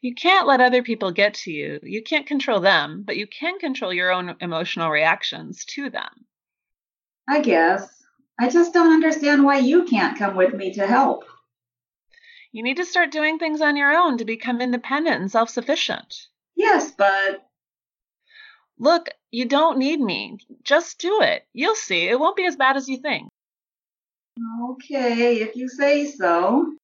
You 0.00 0.14
can't 0.14 0.48
let 0.48 0.60
other 0.60 0.82
people 0.82 1.12
get 1.12 1.34
to 1.34 1.52
you. 1.52 1.78
You 1.82 2.02
can't 2.02 2.26
control 2.26 2.58
them, 2.58 3.04
but 3.06 3.16
you 3.16 3.26
can 3.28 3.58
control 3.58 3.92
your 3.92 4.10
own 4.10 4.34
emotional 4.40 4.90
reactions 4.90 5.64
to 5.66 5.90
them. 5.90 6.26
I 7.28 7.40
guess. 7.40 8.02
I 8.40 8.48
just 8.48 8.74
don't 8.74 8.92
understand 8.92 9.44
why 9.44 9.58
you 9.58 9.84
can't 9.84 10.18
come 10.18 10.34
with 10.34 10.54
me 10.54 10.72
to 10.74 10.86
help. 10.86 11.24
You 12.50 12.62
need 12.64 12.78
to 12.78 12.84
start 12.84 13.12
doing 13.12 13.38
things 13.38 13.60
on 13.60 13.76
your 13.76 13.92
own 13.92 14.18
to 14.18 14.24
become 14.24 14.60
independent 14.60 15.20
and 15.20 15.30
self 15.30 15.50
sufficient. 15.50 16.14
Yes, 16.56 16.90
but. 16.90 17.46
Look, 18.78 19.08
you 19.32 19.46
don't 19.46 19.78
need 19.78 20.00
me. 20.00 20.38
Just 20.62 20.98
do 20.98 21.20
it. 21.22 21.44
You'll 21.54 21.74
see. 21.74 22.08
It 22.08 22.20
won't 22.20 22.36
be 22.36 22.46
as 22.46 22.56
bad 22.56 22.76
as 22.76 22.88
you 22.88 22.98
think. 22.98 23.28
Okay, 24.62 25.36
if 25.40 25.56
you 25.56 25.68
say 25.68 26.06
so. 26.06 26.74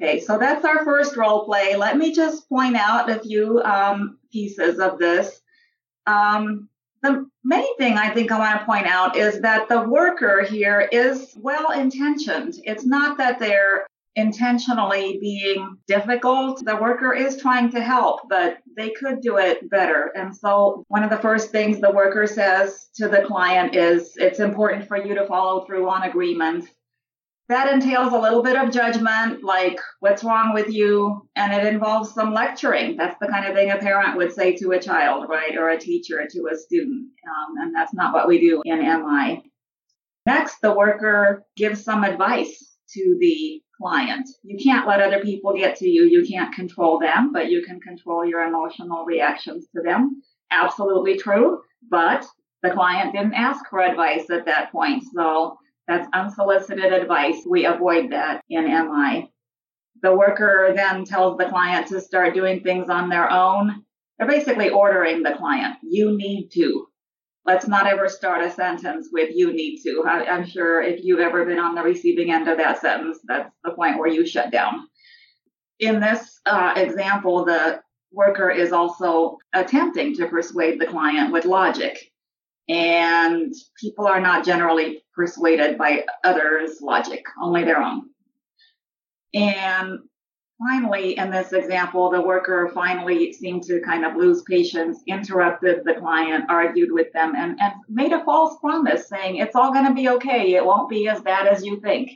Okay, 0.00 0.20
so 0.20 0.38
that's 0.38 0.64
our 0.64 0.84
first 0.84 1.16
role 1.16 1.44
play. 1.44 1.76
Let 1.76 1.96
me 1.96 2.14
just 2.14 2.48
point 2.48 2.76
out 2.76 3.10
a 3.10 3.18
few 3.18 3.60
um, 3.62 4.18
pieces 4.30 4.78
of 4.78 4.98
this. 4.98 5.40
Um, 6.06 6.68
the 7.02 7.28
main 7.44 7.76
thing 7.76 7.94
I 7.94 8.12
think 8.12 8.30
I 8.30 8.38
want 8.38 8.60
to 8.60 8.66
point 8.66 8.86
out 8.86 9.16
is 9.16 9.40
that 9.40 9.68
the 9.68 9.82
worker 9.82 10.42
here 10.42 10.88
is 10.92 11.34
well 11.36 11.70
intentioned. 11.72 12.56
It's 12.64 12.84
not 12.84 13.16
that 13.18 13.38
they're 13.38 13.86
intentionally 14.16 15.18
being 15.20 15.76
difficult. 15.86 16.64
The 16.64 16.76
worker 16.76 17.12
is 17.12 17.40
trying 17.40 17.70
to 17.72 17.80
help, 17.80 18.22
but 18.28 18.58
they 18.76 18.90
could 18.90 19.20
do 19.20 19.38
it 19.38 19.70
better. 19.70 20.10
And 20.14 20.34
so, 20.36 20.84
one 20.88 21.02
of 21.02 21.10
the 21.10 21.18
first 21.18 21.50
things 21.50 21.80
the 21.80 21.92
worker 21.92 22.26
says 22.26 22.88
to 22.96 23.08
the 23.08 23.22
client 23.22 23.74
is 23.74 24.12
it's 24.16 24.40
important 24.40 24.88
for 24.88 24.96
you 24.96 25.14
to 25.14 25.26
follow 25.26 25.64
through 25.64 25.88
on 25.88 26.02
agreements 26.02 26.68
that 27.50 27.72
entails 27.72 28.12
a 28.12 28.18
little 28.18 28.44
bit 28.44 28.56
of 28.56 28.70
judgment, 28.70 29.42
like 29.42 29.76
what's 29.98 30.22
wrong 30.22 30.54
with 30.54 30.68
you, 30.68 31.28
and 31.34 31.52
it 31.52 31.66
involves 31.66 32.14
some 32.14 32.32
lecturing. 32.32 32.96
That's 32.96 33.18
the 33.20 33.26
kind 33.26 33.44
of 33.44 33.56
thing 33.56 33.72
a 33.72 33.76
parent 33.76 34.16
would 34.16 34.32
say 34.32 34.54
to 34.58 34.70
a 34.70 34.80
child, 34.80 35.28
right, 35.28 35.56
or 35.58 35.68
a 35.68 35.78
teacher 35.78 36.24
to 36.30 36.48
a 36.52 36.56
student, 36.56 37.08
um, 37.28 37.56
and 37.58 37.74
that's 37.74 37.92
not 37.92 38.14
what 38.14 38.28
we 38.28 38.40
do 38.40 38.62
in 38.64 38.78
MI. 38.78 39.42
Next, 40.26 40.60
the 40.62 40.72
worker 40.72 41.44
gives 41.56 41.82
some 41.82 42.04
advice 42.04 42.76
to 42.90 43.16
the 43.18 43.60
client. 43.80 44.28
You 44.42 44.58
can't 44.62 44.86
let 44.86 45.00
other 45.00 45.20
people 45.20 45.54
get 45.56 45.76
to 45.76 45.88
you. 45.88 46.04
You 46.04 46.26
can't 46.28 46.54
control 46.54 46.98
them, 46.98 47.32
but 47.32 47.50
you 47.50 47.62
can 47.64 47.80
control 47.80 48.24
your 48.24 48.42
emotional 48.42 49.04
reactions 49.04 49.66
to 49.74 49.82
them. 49.82 50.22
Absolutely 50.50 51.16
true, 51.16 51.62
but 51.90 52.26
the 52.62 52.70
client 52.70 53.14
didn't 53.14 53.34
ask 53.34 53.64
for 53.70 53.80
advice 53.80 54.28
at 54.30 54.46
that 54.46 54.70
point, 54.72 55.04
so 55.14 55.56
that's 55.88 56.08
unsolicited 56.12 56.92
advice. 56.92 57.42
We 57.48 57.64
avoid 57.64 58.10
that 58.12 58.42
in 58.50 58.64
MI. 58.64 59.30
The 60.02 60.14
worker 60.14 60.72
then 60.74 61.04
tells 61.04 61.36
the 61.36 61.48
client 61.48 61.88
to 61.88 62.00
start 62.00 62.34
doing 62.34 62.60
things 62.60 62.88
on 62.88 63.08
their 63.08 63.30
own. 63.30 63.84
They're 64.18 64.28
basically 64.28 64.70
ordering 64.70 65.22
the 65.22 65.34
client. 65.36 65.76
You 65.82 66.16
need 66.16 66.50
to. 66.52 66.86
Let's 67.46 67.66
not 67.66 67.86
ever 67.86 68.08
start 68.08 68.44
a 68.44 68.50
sentence 68.50 69.08
with 69.12 69.30
you 69.34 69.52
need 69.52 69.80
to. 69.82 70.04
I, 70.06 70.24
am 70.24 70.46
sure 70.46 70.82
if 70.82 71.00
you've 71.02 71.20
ever 71.20 71.44
been 71.46 71.58
on 71.58 71.74
the 71.74 71.82
receiving 71.82 72.30
end 72.30 72.48
of 72.48 72.58
that 72.58 72.80
sentence, 72.80 73.18
that's 73.26 73.50
the 73.64 73.72
point 73.72 73.98
where 73.98 74.08
you 74.08 74.26
shut 74.26 74.52
down. 74.52 74.86
In 75.78 76.00
this 76.00 76.40
uh, 76.44 76.74
example, 76.76 77.44
the 77.44 77.80
worker 78.12 78.50
is 78.50 78.72
also 78.72 79.38
attempting 79.54 80.14
to 80.16 80.28
persuade 80.28 80.80
the 80.80 80.86
client 80.86 81.32
with 81.32 81.46
logic 81.46 82.10
and 82.70 83.52
people 83.80 84.06
are 84.06 84.20
not 84.20 84.44
generally 84.44 85.02
persuaded 85.12 85.76
by 85.76 86.04
others' 86.22 86.78
logic, 86.80 87.24
only 87.42 87.64
their 87.64 87.82
own. 87.82 88.02
And 89.34 89.98
finally, 90.60 91.16
in 91.16 91.30
this 91.30 91.52
example, 91.52 92.10
the 92.10 92.20
worker 92.20 92.70
finally 92.74 93.32
seemed 93.32 93.62
to 93.64 93.80
kind 93.80 94.04
of 94.04 94.16
lose 94.16 94.42
patience, 94.42 95.00
interrupted 95.06 95.82
the 95.84 95.94
client, 95.94 96.44
argued 96.48 96.92
with 96.92 97.12
them, 97.12 97.34
and, 97.34 97.58
and 97.60 97.72
made 97.88 98.12
a 98.12 98.24
false 98.24 98.58
promise 98.60 99.08
saying, 99.08 99.36
It's 99.36 99.56
all 99.56 99.72
going 99.72 99.86
to 99.86 99.94
be 99.94 100.08
okay. 100.10 100.54
It 100.54 100.64
won't 100.64 100.90
be 100.90 101.08
as 101.08 101.20
bad 101.22 101.46
as 101.46 101.64
you 101.64 101.80
think. 101.80 102.12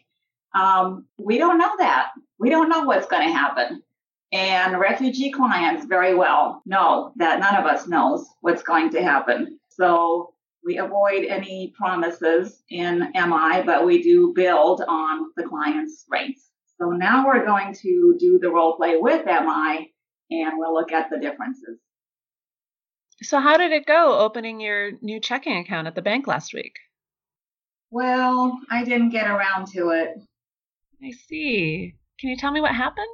Um, 0.55 1.07
we 1.19 1.39
don't 1.39 1.59
know 1.59 1.73
that. 1.79 2.11
We 2.39 2.51
don't 2.51 2.69
know 2.69 2.83
what's 2.83 3.07
going 3.07 3.27
to 3.27 3.33
happen. 3.33 3.83
And 4.33 4.79
refugee 4.79 5.31
clients 5.31 5.87
very 5.87 6.15
well 6.15 6.63
know 6.67 7.13
that 7.17 7.41
none 7.41 7.57
of 7.57 7.67
us 7.67 7.87
knows 7.87 8.27
what's 8.41 8.63
going 8.63 8.91
to 8.91 9.03
happen. 9.03 9.59
So 9.71 10.35
we 10.65 10.79
avoid 10.79 11.25
any 11.25 11.73
promises 11.77 12.63
in 12.69 13.11
MI, 13.15 13.63
but 13.65 13.85
we 13.85 14.03
do 14.03 14.33
build 14.35 14.83
on 14.87 15.31
the 15.37 15.45
client's 15.45 16.05
rates. 16.09 16.44
Now 16.99 17.27
we're 17.27 17.45
going 17.45 17.75
to 17.75 18.17
do 18.19 18.39
the 18.41 18.51
role 18.51 18.77
play 18.77 18.97
with 18.97 19.25
MI 19.27 19.93
and 20.31 20.53
we'll 20.59 20.75
look 20.75 20.93
at 20.93 21.11
the 21.11 21.19
differences. 21.19 21.79
So, 23.23 23.41
how 23.41 23.57
did 23.57 23.73
it 23.73 23.87
go 23.87 24.19
opening 24.19 24.61
your 24.61 24.93
new 25.01 25.21
checking 25.21 25.57
account 25.57 25.87
at 25.87 25.95
the 25.95 26.03
bank 26.03 26.27
last 26.27 26.53
week? 26.53 26.75
Well, 27.91 28.59
I 28.71 28.85
didn't 28.85 29.11
get 29.11 29.29
around 29.29 29.69
to 29.69 29.91
it. 29.91 30.17
I 31.03 31.13
see. 31.29 31.95
Can 32.19 32.31
you 32.31 32.37
tell 32.37 32.51
me 32.51 32.61
what 32.61 32.75
happened? 32.75 33.07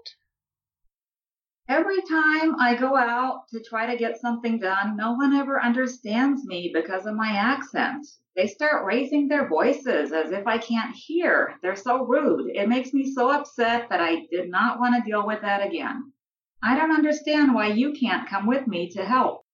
Every 1.70 2.02
time 2.02 2.56
I 2.58 2.74
go 2.74 2.96
out 2.96 3.46
to 3.50 3.60
try 3.60 3.86
to 3.86 3.96
get 3.96 4.20
something 4.20 4.58
done, 4.58 4.96
no 4.96 5.12
one 5.12 5.32
ever 5.32 5.62
understands 5.62 6.44
me 6.44 6.72
because 6.74 7.06
of 7.06 7.14
my 7.14 7.28
accent. 7.28 8.08
They 8.34 8.48
start 8.48 8.84
raising 8.84 9.28
their 9.28 9.46
voices 9.46 10.12
as 10.12 10.32
if 10.32 10.48
I 10.48 10.58
can't 10.58 10.92
hear. 10.96 11.60
They're 11.62 11.76
so 11.76 12.04
rude. 12.04 12.50
It 12.56 12.68
makes 12.68 12.92
me 12.92 13.14
so 13.14 13.30
upset 13.30 13.88
that 13.88 14.00
I 14.00 14.26
did 14.32 14.50
not 14.50 14.80
want 14.80 14.96
to 14.96 15.08
deal 15.08 15.24
with 15.24 15.42
that 15.42 15.64
again. 15.64 16.12
I 16.60 16.76
don't 16.76 16.90
understand 16.90 17.54
why 17.54 17.68
you 17.68 17.92
can't 17.92 18.28
come 18.28 18.48
with 18.48 18.66
me 18.66 18.90
to 18.90 19.04
help. 19.04 19.46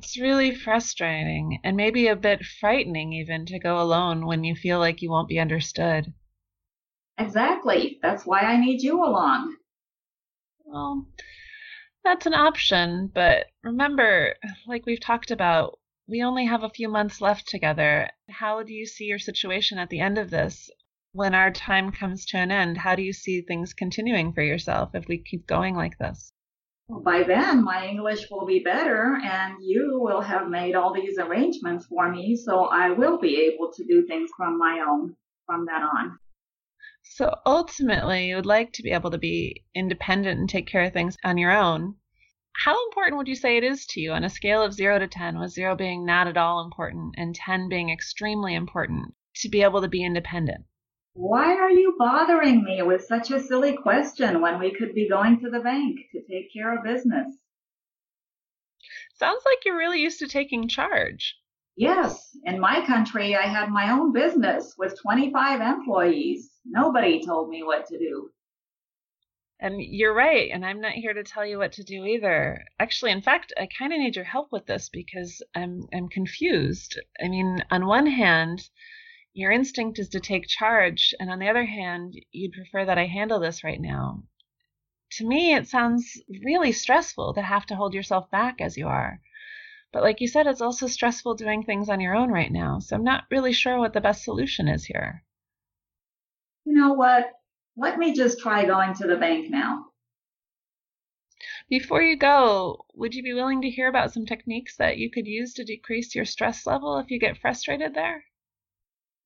It's 0.00 0.20
really 0.20 0.54
frustrating 0.54 1.58
and 1.64 1.74
maybe 1.74 2.08
a 2.08 2.16
bit 2.16 2.44
frightening 2.44 3.14
even 3.14 3.46
to 3.46 3.58
go 3.58 3.80
alone 3.80 4.26
when 4.26 4.44
you 4.44 4.54
feel 4.54 4.78
like 4.78 5.00
you 5.00 5.10
won't 5.10 5.30
be 5.30 5.40
understood. 5.40 6.12
Exactly. 7.16 7.98
That's 8.02 8.26
why 8.26 8.40
I 8.40 8.60
need 8.60 8.82
you 8.82 9.02
along. 9.02 9.56
Well, 10.64 11.06
that's 12.04 12.26
an 12.26 12.34
option, 12.34 13.10
but 13.14 13.46
remember, 13.62 14.34
like 14.66 14.86
we've 14.86 15.00
talked 15.00 15.30
about, 15.30 15.78
we 16.06 16.22
only 16.22 16.46
have 16.46 16.62
a 16.62 16.70
few 16.70 16.88
months 16.88 17.20
left 17.20 17.48
together. 17.48 18.10
How 18.28 18.62
do 18.62 18.72
you 18.72 18.86
see 18.86 19.04
your 19.04 19.18
situation 19.18 19.78
at 19.78 19.88
the 19.90 20.00
end 20.00 20.18
of 20.18 20.30
this? 20.30 20.70
When 21.12 21.34
our 21.34 21.50
time 21.50 21.92
comes 21.92 22.26
to 22.26 22.38
an 22.38 22.50
end, 22.50 22.76
how 22.78 22.94
do 22.96 23.02
you 23.02 23.12
see 23.12 23.40
things 23.40 23.72
continuing 23.72 24.32
for 24.32 24.42
yourself 24.42 24.94
if 24.94 25.06
we 25.06 25.18
keep 25.18 25.46
going 25.46 25.76
like 25.76 25.96
this? 25.98 26.32
Well, 26.88 27.00
by 27.00 27.22
then 27.22 27.64
my 27.64 27.86
English 27.86 28.30
will 28.30 28.44
be 28.44 28.58
better 28.58 29.18
and 29.22 29.54
you 29.62 30.00
will 30.02 30.20
have 30.20 30.48
made 30.48 30.74
all 30.74 30.92
these 30.92 31.18
arrangements 31.18 31.86
for 31.86 32.10
me, 32.10 32.36
so 32.36 32.64
I 32.64 32.90
will 32.90 33.18
be 33.18 33.36
able 33.42 33.72
to 33.72 33.84
do 33.84 34.06
things 34.06 34.30
from 34.36 34.58
my 34.58 34.80
own 34.80 35.16
from 35.46 35.66
then 35.66 35.82
on. 35.82 36.18
So 37.06 37.38
ultimately, 37.46 38.28
you 38.28 38.36
would 38.36 38.46
like 38.46 38.72
to 38.72 38.82
be 38.82 38.90
able 38.90 39.10
to 39.10 39.18
be 39.18 39.64
independent 39.74 40.40
and 40.40 40.48
take 40.48 40.66
care 40.66 40.82
of 40.82 40.92
things 40.92 41.16
on 41.22 41.38
your 41.38 41.52
own. 41.52 41.96
How 42.56 42.82
important 42.86 43.18
would 43.18 43.28
you 43.28 43.34
say 43.34 43.56
it 43.56 43.62
is 43.62 43.86
to 43.88 44.00
you 44.00 44.12
on 44.12 44.24
a 44.24 44.30
scale 44.30 44.62
of 44.62 44.72
0 44.72 45.00
to 45.00 45.06
10, 45.06 45.38
with 45.38 45.52
0 45.52 45.76
being 45.76 46.06
not 46.06 46.26
at 46.26 46.36
all 46.36 46.64
important 46.64 47.14
and 47.16 47.34
10 47.34 47.68
being 47.68 47.90
extremely 47.90 48.54
important, 48.54 49.14
to 49.36 49.48
be 49.48 49.62
able 49.62 49.82
to 49.82 49.88
be 49.88 50.04
independent? 50.04 50.64
Why 51.12 51.54
are 51.54 51.70
you 51.70 51.94
bothering 51.98 52.64
me 52.64 52.82
with 52.82 53.04
such 53.04 53.30
a 53.30 53.40
silly 53.40 53.76
question 53.76 54.40
when 54.40 54.58
we 54.58 54.74
could 54.74 54.94
be 54.94 55.08
going 55.08 55.40
to 55.40 55.50
the 55.50 55.60
bank 55.60 56.00
to 56.12 56.22
take 56.22 56.52
care 56.52 56.76
of 56.76 56.84
business? 56.84 57.36
Sounds 59.14 59.42
like 59.44 59.64
you're 59.64 59.76
really 59.76 60.00
used 60.00 60.18
to 60.20 60.26
taking 60.26 60.68
charge. 60.68 61.36
Yes, 61.76 62.36
in 62.44 62.60
my 62.60 62.86
country, 62.86 63.34
I 63.34 63.46
had 63.46 63.68
my 63.68 63.90
own 63.90 64.12
business 64.12 64.74
with 64.78 65.00
25 65.00 65.60
employees. 65.60 66.52
Nobody 66.64 67.24
told 67.24 67.48
me 67.48 67.64
what 67.64 67.86
to 67.86 67.98
do. 67.98 68.30
And 69.58 69.80
you're 69.80 70.14
right, 70.14 70.50
and 70.52 70.64
I'm 70.64 70.80
not 70.80 70.92
here 70.92 71.14
to 71.14 71.24
tell 71.24 71.44
you 71.44 71.58
what 71.58 71.72
to 71.72 71.82
do 71.82 72.04
either. 72.04 72.64
Actually, 72.78 73.12
in 73.12 73.22
fact, 73.22 73.52
I 73.56 73.66
kind 73.78 73.92
of 73.92 73.98
need 73.98 74.14
your 74.14 74.24
help 74.24 74.52
with 74.52 74.66
this 74.66 74.88
because 74.88 75.42
I'm 75.54 75.88
I'm 75.92 76.08
confused. 76.08 77.00
I 77.20 77.28
mean, 77.28 77.64
on 77.70 77.86
one 77.86 78.06
hand, 78.06 78.68
your 79.32 79.50
instinct 79.50 79.98
is 79.98 80.08
to 80.10 80.20
take 80.20 80.46
charge, 80.46 81.14
and 81.18 81.30
on 81.30 81.38
the 81.38 81.48
other 81.48 81.64
hand, 81.64 82.14
you'd 82.30 82.52
prefer 82.52 82.84
that 82.84 82.98
I 82.98 83.06
handle 83.06 83.40
this 83.40 83.64
right 83.64 83.80
now. 83.80 84.22
To 85.12 85.26
me, 85.26 85.54
it 85.54 85.66
sounds 85.66 86.20
really 86.44 86.72
stressful 86.72 87.34
to 87.34 87.42
have 87.42 87.66
to 87.66 87.76
hold 87.76 87.94
yourself 87.94 88.30
back 88.30 88.60
as 88.60 88.76
you 88.76 88.86
are. 88.86 89.20
But 89.94 90.02
like 90.02 90.20
you 90.20 90.26
said, 90.26 90.48
it's 90.48 90.60
also 90.60 90.88
stressful 90.88 91.36
doing 91.36 91.62
things 91.62 91.88
on 91.88 92.00
your 92.00 92.16
own 92.16 92.32
right 92.32 92.50
now, 92.50 92.80
so 92.80 92.96
I'm 92.96 93.04
not 93.04 93.26
really 93.30 93.52
sure 93.52 93.78
what 93.78 93.92
the 93.92 94.00
best 94.00 94.24
solution 94.24 94.66
is 94.66 94.84
here. 94.84 95.22
You 96.64 96.74
know 96.74 96.94
what? 96.94 97.30
Let 97.76 97.96
me 97.96 98.12
just 98.12 98.40
try 98.40 98.64
going 98.64 98.94
to 98.94 99.06
the 99.06 99.16
bank 99.16 99.50
now. 99.50 99.92
Before 101.68 102.02
you 102.02 102.16
go, 102.16 102.86
would 102.94 103.14
you 103.14 103.22
be 103.22 103.34
willing 103.34 103.62
to 103.62 103.70
hear 103.70 103.86
about 103.86 104.12
some 104.12 104.26
techniques 104.26 104.76
that 104.78 104.98
you 104.98 105.12
could 105.12 105.28
use 105.28 105.54
to 105.54 105.64
decrease 105.64 106.12
your 106.12 106.24
stress 106.24 106.66
level 106.66 106.98
if 106.98 107.08
you 107.08 107.20
get 107.20 107.38
frustrated 107.38 107.94
there? 107.94 108.24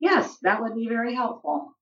Yes, 0.00 0.36
that 0.42 0.60
would 0.60 0.74
be 0.74 0.86
very 0.86 1.14
helpful. 1.14 1.77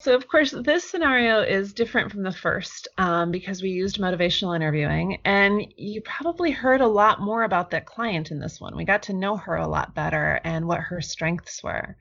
So, 0.00 0.14
of 0.14 0.28
course, 0.28 0.50
this 0.50 0.84
scenario 0.84 1.40
is 1.40 1.72
different 1.72 2.10
from 2.10 2.24
the 2.24 2.32
first 2.32 2.88
um, 2.98 3.30
because 3.30 3.62
we 3.62 3.70
used 3.70 3.98
motivational 3.98 4.54
interviewing, 4.54 5.20
and 5.24 5.64
you 5.76 6.02
probably 6.02 6.50
heard 6.50 6.80
a 6.80 6.86
lot 6.86 7.20
more 7.20 7.42
about 7.42 7.70
that 7.70 7.86
client 7.86 8.30
in 8.30 8.38
this 8.38 8.60
one. 8.60 8.76
We 8.76 8.84
got 8.84 9.04
to 9.04 9.14
know 9.14 9.36
her 9.36 9.56
a 9.56 9.68
lot 9.68 9.94
better 9.94 10.40
and 10.44 10.66
what 10.66 10.80
her 10.80 11.00
strengths 11.00 11.62
were. 11.62 11.96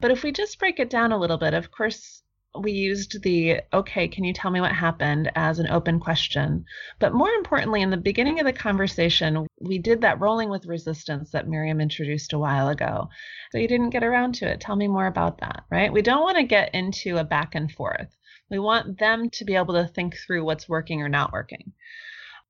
But 0.00 0.10
if 0.10 0.22
we 0.22 0.32
just 0.32 0.58
break 0.58 0.78
it 0.78 0.90
down 0.90 1.12
a 1.12 1.18
little 1.18 1.38
bit, 1.38 1.54
of 1.54 1.70
course, 1.70 2.22
we 2.56 2.72
used 2.72 3.22
the 3.22 3.60
okay, 3.72 4.08
can 4.08 4.24
you 4.24 4.32
tell 4.32 4.50
me 4.50 4.60
what 4.60 4.72
happened 4.72 5.30
as 5.34 5.58
an 5.58 5.68
open 5.68 6.00
question. 6.00 6.64
But 6.98 7.12
more 7.12 7.30
importantly, 7.30 7.82
in 7.82 7.90
the 7.90 7.96
beginning 7.96 8.40
of 8.40 8.46
the 8.46 8.52
conversation, 8.52 9.46
we 9.60 9.78
did 9.78 10.00
that 10.00 10.20
rolling 10.20 10.48
with 10.48 10.66
resistance 10.66 11.30
that 11.30 11.46
Miriam 11.46 11.80
introduced 11.80 12.32
a 12.32 12.38
while 12.38 12.68
ago. 12.68 13.10
So 13.52 13.58
you 13.58 13.68
didn't 13.68 13.90
get 13.90 14.02
around 14.02 14.34
to 14.36 14.48
it. 14.48 14.60
Tell 14.60 14.76
me 14.76 14.88
more 14.88 15.06
about 15.06 15.40
that, 15.40 15.64
right? 15.70 15.92
We 15.92 16.02
don't 16.02 16.22
want 16.22 16.38
to 16.38 16.42
get 16.42 16.74
into 16.74 17.18
a 17.18 17.24
back 17.24 17.54
and 17.54 17.70
forth. 17.70 18.16
We 18.50 18.58
want 18.58 18.98
them 18.98 19.28
to 19.30 19.44
be 19.44 19.54
able 19.54 19.74
to 19.74 19.86
think 19.86 20.16
through 20.16 20.44
what's 20.44 20.68
working 20.68 21.02
or 21.02 21.08
not 21.08 21.32
working. 21.32 21.72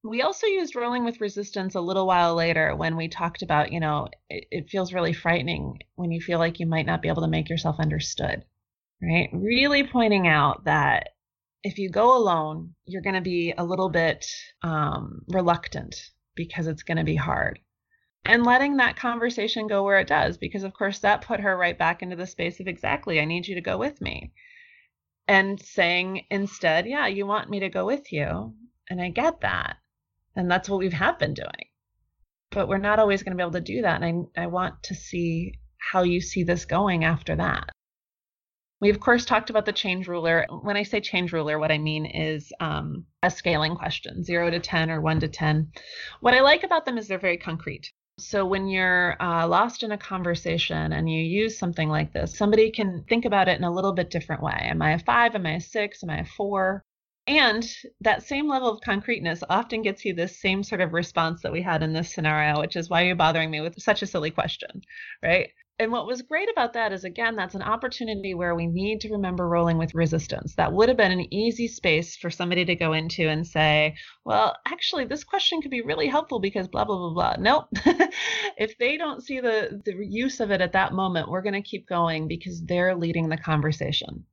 We 0.05 0.23
also 0.23 0.47
used 0.47 0.77
rolling 0.77 1.05
with 1.05 1.21
resistance 1.21 1.75
a 1.75 1.81
little 1.81 2.07
while 2.07 2.37
later 2.37 2.77
when 2.77 2.97
we 2.97 3.09
talked 3.09 3.43
about, 3.43 3.73
you 3.73 3.81
know, 3.81 4.07
it, 4.31 4.47
it 4.51 4.71
feels 4.71 4.93
really 4.93 5.13
frightening 5.13 5.81
when 5.97 6.13
you 6.13 6.21
feel 6.21 6.39
like 6.39 6.61
you 6.61 6.67
might 6.67 6.87
not 6.87 7.03
be 7.03 7.09
able 7.09 7.23
to 7.23 7.29
make 7.29 7.49
yourself 7.49 7.81
understood 7.81 8.45
right? 9.03 9.29
Really 9.33 9.85
pointing 9.87 10.27
out 10.27 10.65
that 10.65 11.11
if 11.63 11.79
you 11.79 11.91
go 11.91 12.17
alone, 12.17 12.75
you're 12.87 13.03
going 13.03 13.15
to 13.15 13.21
be 13.21 13.53
a 13.57 13.65
little 13.65 13.89
bit 13.89 14.27
um, 14.63 15.23
reluctant 15.29 15.97
because 16.35 16.67
it's 16.67 16.83
going 16.83 16.99
to 16.99 17.05
be 17.05 17.17
hard. 17.17 17.59
And 18.25 18.45
letting 18.45 18.77
that 18.77 18.97
conversation 18.97 19.67
go 19.67 19.83
where 19.83 19.99
it 19.99 20.09
does, 20.09 20.37
because 20.37 20.63
of 20.63 20.75
course 20.75 20.99
that 21.01 21.23
put 21.23 21.41
her 21.41 21.57
right 21.57 21.77
back 21.77 22.03
into 22.03 22.17
the 22.17 22.27
space 22.27 22.61
of 22.61 22.69
exactly, 22.69 23.21
I 23.21 23.25
need 23.25 23.47
you 23.47 23.55
to 23.55 23.61
go 23.61 23.79
with 23.79 24.01
me. 24.01 24.33
And 25.27 25.61
saying 25.61 26.27
instead, 26.31 26.87
yeah, 26.87 27.07
you 27.07 27.27
want 27.27 27.51
me 27.51 27.61
to 27.61 27.69
go 27.69 27.87
with 27.87 28.13
you. 28.13 28.55
And 28.91 29.01
I 29.01 29.11
get 29.11 29.41
that. 29.43 29.77
And 30.37 30.51
that's 30.51 30.69
what 30.69 30.79
we 30.79 30.91
have 30.91 31.19
been 31.19 31.35
doing. 31.35 31.69
But 32.51 32.69
we're 32.69 32.79
not 32.79 32.99
always 32.99 33.23
going 33.23 33.33
to 33.33 33.37
be 33.37 33.43
able 33.43 33.53
to 33.53 33.61
do 33.61 33.83
that. 33.83 34.03
And 34.03 34.29
I, 34.37 34.45
I 34.45 34.47
want 34.47 34.83
to 34.85 34.95
see 34.95 35.55
how 35.79 36.03
you 36.03 36.21
see 36.21 36.45
this 36.45 36.65
going 36.65 37.05
after 37.05 37.37
that. 37.37 37.71
We, 38.81 38.91
of 38.91 39.01
course, 39.01 39.25
talked 39.25 39.51
about 39.51 39.67
the 39.67 39.73
change 39.73 40.07
ruler. 40.07 40.47
When 40.63 40.77
I 40.77 40.85
say 40.85 41.01
change 41.01 41.33
ruler, 41.33 41.59
what 41.59 41.73
I 41.73 41.79
mean 41.79 42.07
is 42.07 42.53
um, 42.61 43.07
a 43.23 43.31
scaling 43.31 43.75
question, 43.75 44.23
zero 44.23 44.51
to 44.51 44.61
10 44.61 44.91
or 44.91 45.01
one 45.01 45.19
to 45.21 45.29
10. 45.29 45.73
What 46.21 46.35
I 46.35 46.41
like 46.41 46.63
about 46.63 46.85
them 46.85 46.97
is 46.97 47.09
they're 47.09 47.19
very 47.19 47.39
concrete. 47.39 47.93
So 48.19 48.47
when 48.47 48.69
you're 48.69 49.21
uh, 49.21 49.47
lost 49.47 49.83
in 49.83 49.93
a 49.93 49.99
conversation 49.99 50.93
and 50.93 51.11
you 51.11 51.23
use 51.23 51.59
something 51.59 51.89
like 51.89 52.13
this, 52.13 52.37
somebody 52.37 52.71
can 52.71 53.05
think 53.09 53.25
about 53.25 53.49
it 53.49 53.59
in 53.59 53.65
a 53.65 53.73
little 53.73 53.93
bit 53.93 54.11
different 54.11 54.43
way. 54.43 54.59
Am 54.61 54.83
I 54.83 54.93
a 54.93 54.99
five? 54.99 55.35
Am 55.35 55.47
I 55.47 55.55
a 55.55 55.61
six? 55.61 56.03
Am 56.03 56.11
I 56.11 56.19
a 56.19 56.25
four? 56.25 56.85
And 57.29 57.71
that 58.01 58.23
same 58.23 58.49
level 58.49 58.71
of 58.71 58.81
concreteness 58.81 59.45
often 59.51 59.83
gets 59.83 60.03
you 60.03 60.15
this 60.15 60.41
same 60.41 60.63
sort 60.63 60.81
of 60.81 60.95
response 60.95 61.43
that 61.43 61.53
we 61.53 61.61
had 61.61 61.83
in 61.83 61.93
this 61.93 62.11
scenario, 62.11 62.59
which 62.59 62.75
is 62.75 62.89
why 62.89 63.05
are 63.05 63.09
you 63.09 63.15
bothering 63.15 63.51
me 63.51 63.61
with 63.61 63.81
such 63.81 64.01
a 64.01 64.07
silly 64.07 64.31
question, 64.31 64.83
right? 65.23 65.51
and 65.81 65.93
what 65.93 66.07
was 66.07 66.23
great 66.23 66.51
about 66.51 66.73
that 66.73 66.93
is 66.93 67.05
again 67.05 67.37
that's 67.37 67.55
an 67.55 67.63
opportunity 67.63 68.35
where 68.35 68.55
we 68.55 68.67
need 68.67 69.01
to 69.01 69.13
remember 69.13 69.49
rolling 69.49 69.79
with 69.79 69.95
resistance. 69.95 70.55
That 70.57 70.73
would 70.73 70.89
have 70.89 70.97
been 70.97 71.13
an 71.13 71.33
easy 71.33 71.69
space 71.69 72.17
for 72.17 72.31
somebody 72.31 72.65
to 72.65 72.75
go 72.75 72.93
into 72.93 73.29
and 73.29 73.47
say 73.47 73.95
well 74.25 74.57
actually 74.67 75.05
this 75.05 75.23
question 75.23 75.63
could 75.63 75.71
be 75.71 75.83
really 75.83 76.09
helpful 76.09 76.41
because 76.41 76.67
blah 76.67 76.85
blah 76.85 76.97
blah 76.97 77.13
blah. 77.13 77.37
Nope. 77.39 77.69
If 78.57 78.77
they 78.79 78.97
don't 78.97 79.23
see 79.23 79.39
the 79.39 79.81
the 79.85 79.95
use 80.05 80.41
of 80.41 80.51
it 80.51 80.61
at 80.61 80.73
that 80.73 80.95
moment 80.95 81.31
we're 81.31 81.43
going 81.43 81.53
to 81.53 81.63
keep 81.63 81.87
going 81.89 82.27
because 82.27 82.65
they're 82.65 82.97
leading 82.97 83.29
the 83.29 83.37
conversation 83.37 84.25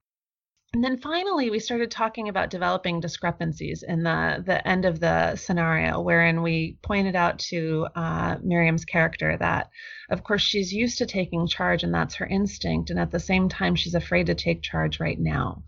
and 0.76 0.84
then 0.84 0.98
finally, 0.98 1.50
we 1.50 1.60
started 1.60 1.90
talking 1.90 2.28
about 2.28 2.50
developing 2.50 3.00
discrepancies 3.00 3.82
in 3.82 4.04
the, 4.04 4.44
the 4.46 4.68
end 4.68 4.84
of 4.84 5.00
the 5.00 5.38
scenario, 5.38 6.02
wherein 6.02 6.42
we 6.42 6.76
pointed 6.82 7.16
out 7.16 7.40
to 7.48 7.88
uh, 7.96 8.36
Miriam's 8.44 8.84
character 8.84 9.38
that, 9.38 9.70
of 10.10 10.26
course, 10.26 10.42
she's 10.42 10.74
used 10.74 10.98
to 10.98 11.06
taking 11.06 11.48
charge 11.48 11.84
and 11.84 11.94
that's 11.94 12.16
her 12.16 12.26
instinct. 12.26 12.90
And 12.90 13.00
at 13.00 13.10
the 13.10 13.22
same 13.22 13.48
time, 13.48 13.76
she's 13.76 13.96
afraid 13.96 14.26
to 14.26 14.36
take 14.36 14.62
charge 14.62 15.00
right 15.00 15.18
now. 15.18 15.64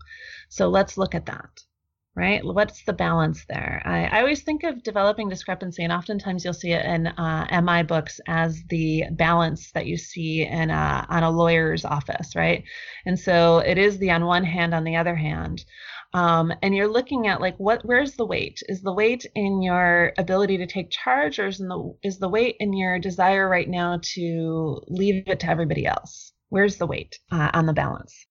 So 0.50 0.68
let's 0.68 0.98
look 0.98 1.14
at 1.14 1.24
that 1.24 1.58
right? 2.18 2.44
What's 2.44 2.82
the 2.82 2.92
balance 2.92 3.44
there? 3.48 3.80
I, 3.84 4.06
I, 4.06 4.20
always 4.20 4.42
think 4.42 4.64
of 4.64 4.82
developing 4.82 5.28
discrepancy, 5.28 5.84
and 5.84 5.92
oftentimes 5.92 6.44
you'll 6.44 6.52
see 6.52 6.72
it 6.72 6.84
in 6.84 7.06
uh, 7.06 7.62
MI 7.62 7.84
books 7.84 8.20
as 8.26 8.60
the 8.70 9.04
balance 9.12 9.70
that 9.70 9.86
you 9.86 9.96
see 9.96 10.44
in 10.44 10.70
a, 10.70 11.06
on 11.08 11.22
a 11.22 11.30
lawyer's 11.30 11.84
office, 11.84 12.34
right? 12.34 12.64
And 13.06 13.16
so 13.16 13.58
it 13.58 13.78
is 13.78 13.98
the 13.98 14.10
on 14.10 14.26
one 14.26 14.42
hand, 14.42 14.74
on 14.74 14.82
the 14.82 14.96
other 14.96 15.14
hand. 15.14 15.64
Um, 16.12 16.52
and 16.60 16.74
you're 16.74 16.88
looking 16.88 17.28
at 17.28 17.40
like 17.40 17.56
what 17.58 17.84
where's 17.84 18.14
the 18.14 18.26
weight 18.26 18.62
is 18.66 18.82
the 18.82 18.92
weight 18.92 19.24
in 19.36 19.62
your 19.62 20.12
ability 20.18 20.56
to 20.58 20.66
take 20.66 20.90
charge 20.90 21.38
or 21.38 21.46
is, 21.46 21.58
the, 21.58 21.94
is 22.02 22.18
the 22.18 22.28
weight 22.28 22.56
in 22.58 22.72
your 22.72 22.98
desire 22.98 23.48
right 23.48 23.68
now 23.68 24.00
to 24.14 24.80
leave 24.88 25.24
it 25.26 25.40
to 25.40 25.50
everybody 25.50 25.84
else 25.86 26.32
where's 26.48 26.78
the 26.78 26.86
weight 26.86 27.18
uh, 27.30 27.50
on 27.52 27.66
the 27.66 27.74
balance 27.74 28.26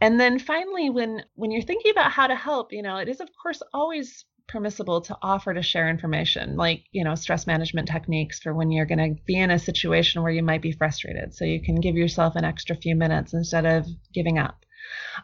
and 0.00 0.20
then 0.20 0.38
finally, 0.38 0.90
when 0.90 1.24
when 1.34 1.50
you're 1.50 1.62
thinking 1.62 1.90
about 1.90 2.12
how 2.12 2.26
to 2.26 2.36
help, 2.36 2.72
you 2.72 2.82
know, 2.82 2.96
it 2.96 3.08
is 3.08 3.20
of 3.20 3.28
course 3.42 3.62
always 3.72 4.24
permissible 4.48 5.00
to 5.00 5.18
offer 5.22 5.52
to 5.52 5.62
share 5.62 5.88
information 5.88 6.56
like 6.56 6.84
you 6.92 7.02
know 7.02 7.16
stress 7.16 7.48
management 7.48 7.88
techniques 7.88 8.38
for 8.38 8.54
when 8.54 8.70
you're 8.70 8.86
going 8.86 9.16
to 9.16 9.20
be 9.26 9.36
in 9.36 9.50
a 9.50 9.58
situation 9.58 10.22
where 10.22 10.30
you 10.32 10.42
might 10.42 10.62
be 10.62 10.72
frustrated. 10.72 11.34
So 11.34 11.44
you 11.44 11.62
can 11.62 11.80
give 11.80 11.96
yourself 11.96 12.36
an 12.36 12.44
extra 12.44 12.76
few 12.76 12.94
minutes 12.94 13.32
instead 13.32 13.66
of 13.66 13.86
giving 14.12 14.38
up. 14.38 14.64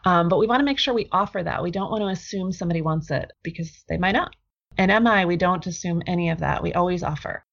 Um, 0.05 0.27
but 0.27 0.39
we 0.39 0.47
want 0.47 0.59
to 0.59 0.65
make 0.65 0.79
sure 0.79 0.93
we 0.93 1.07
offer 1.11 1.41
that. 1.43 1.63
We 1.63 1.71
don't 1.71 1.91
want 1.91 2.01
to 2.01 2.07
assume 2.07 2.51
somebody 2.51 2.81
wants 2.81 3.11
it 3.11 3.31
because 3.43 3.83
they 3.87 3.97
might 3.97 4.11
not. 4.13 4.35
And 4.77 4.91
mi 5.03 5.25
we 5.25 5.37
don't 5.37 5.67
assume 5.67 6.01
any 6.07 6.29
of 6.31 6.39
that. 6.39 6.63
We 6.63 6.73
always 6.73 7.03
offer 7.03 7.45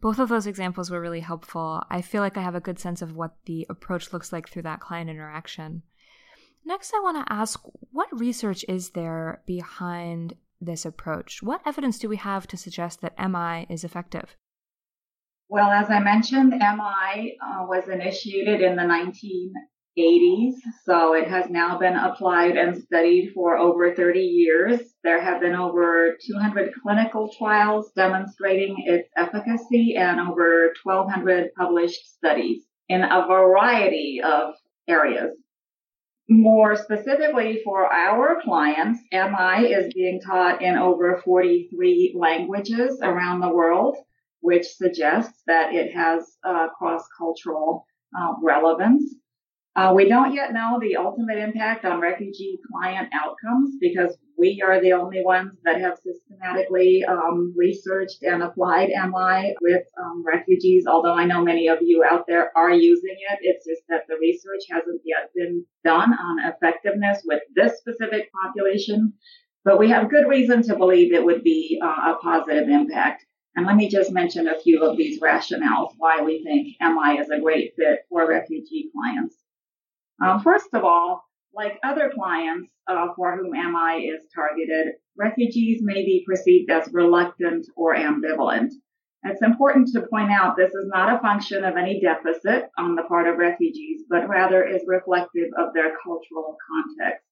Both 0.00 0.18
of 0.18 0.28
those 0.28 0.46
examples 0.46 0.90
were 0.90 1.00
really 1.00 1.20
helpful. 1.20 1.82
I 1.90 2.02
feel 2.02 2.22
like 2.22 2.36
I 2.36 2.42
have 2.42 2.54
a 2.54 2.60
good 2.60 2.78
sense 2.78 3.02
of 3.02 3.16
what 3.16 3.36
the 3.46 3.66
approach 3.68 4.12
looks 4.12 4.32
like 4.32 4.48
through 4.48 4.62
that 4.62 4.80
client 4.80 5.10
interaction. 5.10 5.82
Next, 6.64 6.92
I 6.94 7.00
want 7.00 7.24
to 7.24 7.32
ask 7.32 7.60
what 7.92 8.08
research 8.12 8.64
is 8.68 8.90
there 8.90 9.42
behind 9.46 10.34
this 10.60 10.84
approach? 10.84 11.42
What 11.42 11.60
evidence 11.66 11.98
do 11.98 12.08
we 12.08 12.16
have 12.16 12.46
to 12.48 12.56
suggest 12.56 13.00
that 13.00 13.18
MI 13.18 13.66
is 13.68 13.84
effective? 13.84 14.36
Well, 15.48 15.70
as 15.70 15.90
I 15.90 16.00
mentioned, 16.00 16.50
MI 16.50 17.38
uh, 17.40 17.64
was 17.66 17.88
initiated 17.88 18.62
in 18.62 18.76
the 18.76 18.82
1980s, 19.98 20.54
so 20.84 21.14
it 21.14 21.28
has 21.28 21.48
now 21.50 21.78
been 21.78 21.96
applied 21.96 22.56
and 22.56 22.76
studied 22.82 23.32
for 23.34 23.56
over 23.56 23.94
30 23.94 24.20
years. 24.20 24.80
There 25.02 25.20
have 25.20 25.40
been 25.40 25.54
over 25.54 26.16
200 26.26 26.72
clinical 26.82 27.30
trials 27.36 27.90
demonstrating 27.96 28.76
its 28.86 29.08
efficacy 29.16 29.96
and 29.96 30.20
over 30.20 30.72
1,200 30.82 31.50
published 31.54 32.14
studies 32.14 32.64
in 32.88 33.02
a 33.02 33.26
variety 33.26 34.20
of 34.22 34.54
areas. 34.88 35.36
More 36.28 36.74
specifically 36.74 37.60
for 37.64 37.86
our 37.86 38.40
clients, 38.42 39.00
MI 39.12 39.68
is 39.72 39.94
being 39.94 40.20
taught 40.20 40.60
in 40.60 40.76
over 40.76 41.22
43 41.24 42.16
languages 42.18 42.98
around 43.00 43.40
the 43.40 43.54
world, 43.54 43.96
which 44.40 44.66
suggests 44.66 45.42
that 45.46 45.72
it 45.72 45.94
has 45.94 46.36
uh, 46.44 46.68
cross 46.76 47.04
cultural 47.16 47.86
uh, 48.18 48.34
relevance. 48.42 49.14
Uh, 49.76 49.92
we 49.94 50.08
don't 50.08 50.32
yet 50.32 50.54
know 50.54 50.78
the 50.80 50.96
ultimate 50.96 51.36
impact 51.36 51.84
on 51.84 52.00
refugee 52.00 52.58
client 52.72 53.10
outcomes 53.12 53.76
because 53.78 54.16
we 54.38 54.62
are 54.66 54.80
the 54.80 54.92
only 54.92 55.22
ones 55.22 55.52
that 55.64 55.78
have 55.78 55.98
systematically 55.98 57.04
um, 57.04 57.52
researched 57.54 58.22
and 58.22 58.42
applied 58.42 58.88
MI 58.88 59.54
with 59.60 59.82
um, 60.02 60.24
refugees. 60.26 60.86
Although 60.86 61.12
I 61.12 61.26
know 61.26 61.44
many 61.44 61.68
of 61.68 61.80
you 61.82 62.02
out 62.10 62.26
there 62.26 62.56
are 62.56 62.72
using 62.72 63.16
it, 63.30 63.38
it's 63.42 63.66
just 63.66 63.82
that 63.90 64.04
the 64.08 64.16
research 64.18 64.62
hasn't 64.70 65.02
yet 65.04 65.30
been 65.34 65.62
done 65.84 66.14
on 66.14 66.50
effectiveness 66.50 67.20
with 67.26 67.42
this 67.54 67.78
specific 67.78 68.30
population. 68.32 69.12
But 69.62 69.78
we 69.78 69.90
have 69.90 70.08
good 70.08 70.26
reason 70.26 70.62
to 70.64 70.76
believe 70.76 71.12
it 71.12 71.24
would 71.24 71.42
be 71.42 71.78
uh, 71.82 72.14
a 72.14 72.18
positive 72.22 72.70
impact. 72.70 73.26
And 73.56 73.66
let 73.66 73.76
me 73.76 73.90
just 73.90 74.10
mention 74.10 74.48
a 74.48 74.58
few 74.58 74.82
of 74.82 74.96
these 74.96 75.20
rationales 75.20 75.92
why 75.98 76.22
we 76.22 76.42
think 76.44 76.76
MI 76.80 77.18
is 77.18 77.28
a 77.28 77.40
great 77.40 77.74
fit 77.76 78.00
for 78.08 78.26
refugee 78.26 78.90
clients. 78.94 79.36
Um, 80.24 80.40
first 80.40 80.68
of 80.72 80.84
all, 80.84 81.22
like 81.54 81.78
other 81.82 82.10
clients 82.14 82.70
uh, 82.88 83.08
for 83.16 83.36
whom 83.36 83.50
MI 83.52 84.06
is 84.06 84.22
targeted, 84.34 84.94
refugees 85.16 85.80
may 85.82 86.04
be 86.04 86.24
perceived 86.26 86.70
as 86.70 86.92
reluctant 86.92 87.66
or 87.76 87.96
ambivalent. 87.96 88.70
It's 89.24 89.42
important 89.42 89.88
to 89.92 90.06
point 90.06 90.30
out 90.30 90.56
this 90.56 90.72
is 90.72 90.86
not 90.86 91.16
a 91.16 91.20
function 91.20 91.64
of 91.64 91.76
any 91.76 92.00
deficit 92.00 92.70
on 92.78 92.94
the 92.94 93.02
part 93.04 93.26
of 93.26 93.38
refugees, 93.38 94.02
but 94.08 94.28
rather 94.28 94.62
is 94.62 94.84
reflective 94.86 95.48
of 95.58 95.72
their 95.74 95.96
cultural 96.04 96.56
context. 96.70 97.25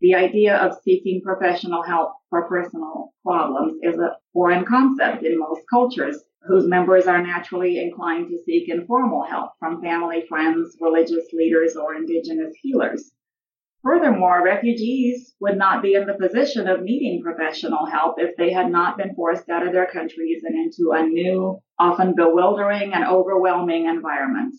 The 0.00 0.14
idea 0.14 0.56
of 0.56 0.78
seeking 0.84 1.22
professional 1.22 1.82
help 1.82 2.12
for 2.30 2.48
personal 2.48 3.12
problems 3.24 3.80
is 3.82 3.98
a 3.98 4.16
foreign 4.32 4.64
concept 4.64 5.24
in 5.24 5.38
most 5.38 5.62
cultures 5.68 6.22
whose 6.42 6.68
members 6.68 7.08
are 7.08 7.20
naturally 7.20 7.78
inclined 7.78 8.28
to 8.28 8.38
seek 8.44 8.68
informal 8.68 9.24
help 9.24 9.52
from 9.58 9.82
family, 9.82 10.24
friends, 10.28 10.76
religious 10.80 11.32
leaders, 11.32 11.76
or 11.76 11.96
indigenous 11.96 12.54
healers. 12.62 13.12
Furthermore, 13.82 14.44
refugees 14.44 15.34
would 15.40 15.58
not 15.58 15.82
be 15.82 15.94
in 15.94 16.06
the 16.06 16.14
position 16.14 16.68
of 16.68 16.82
needing 16.82 17.22
professional 17.22 17.86
help 17.86 18.16
if 18.18 18.36
they 18.36 18.52
had 18.52 18.70
not 18.70 18.98
been 18.98 19.14
forced 19.16 19.48
out 19.48 19.66
of 19.66 19.72
their 19.72 19.86
countries 19.86 20.44
and 20.44 20.54
into 20.54 20.92
a 20.92 21.02
new, 21.02 21.60
often 21.78 22.14
bewildering 22.14 22.92
and 22.92 23.04
overwhelming 23.04 23.86
environment. 23.86 24.54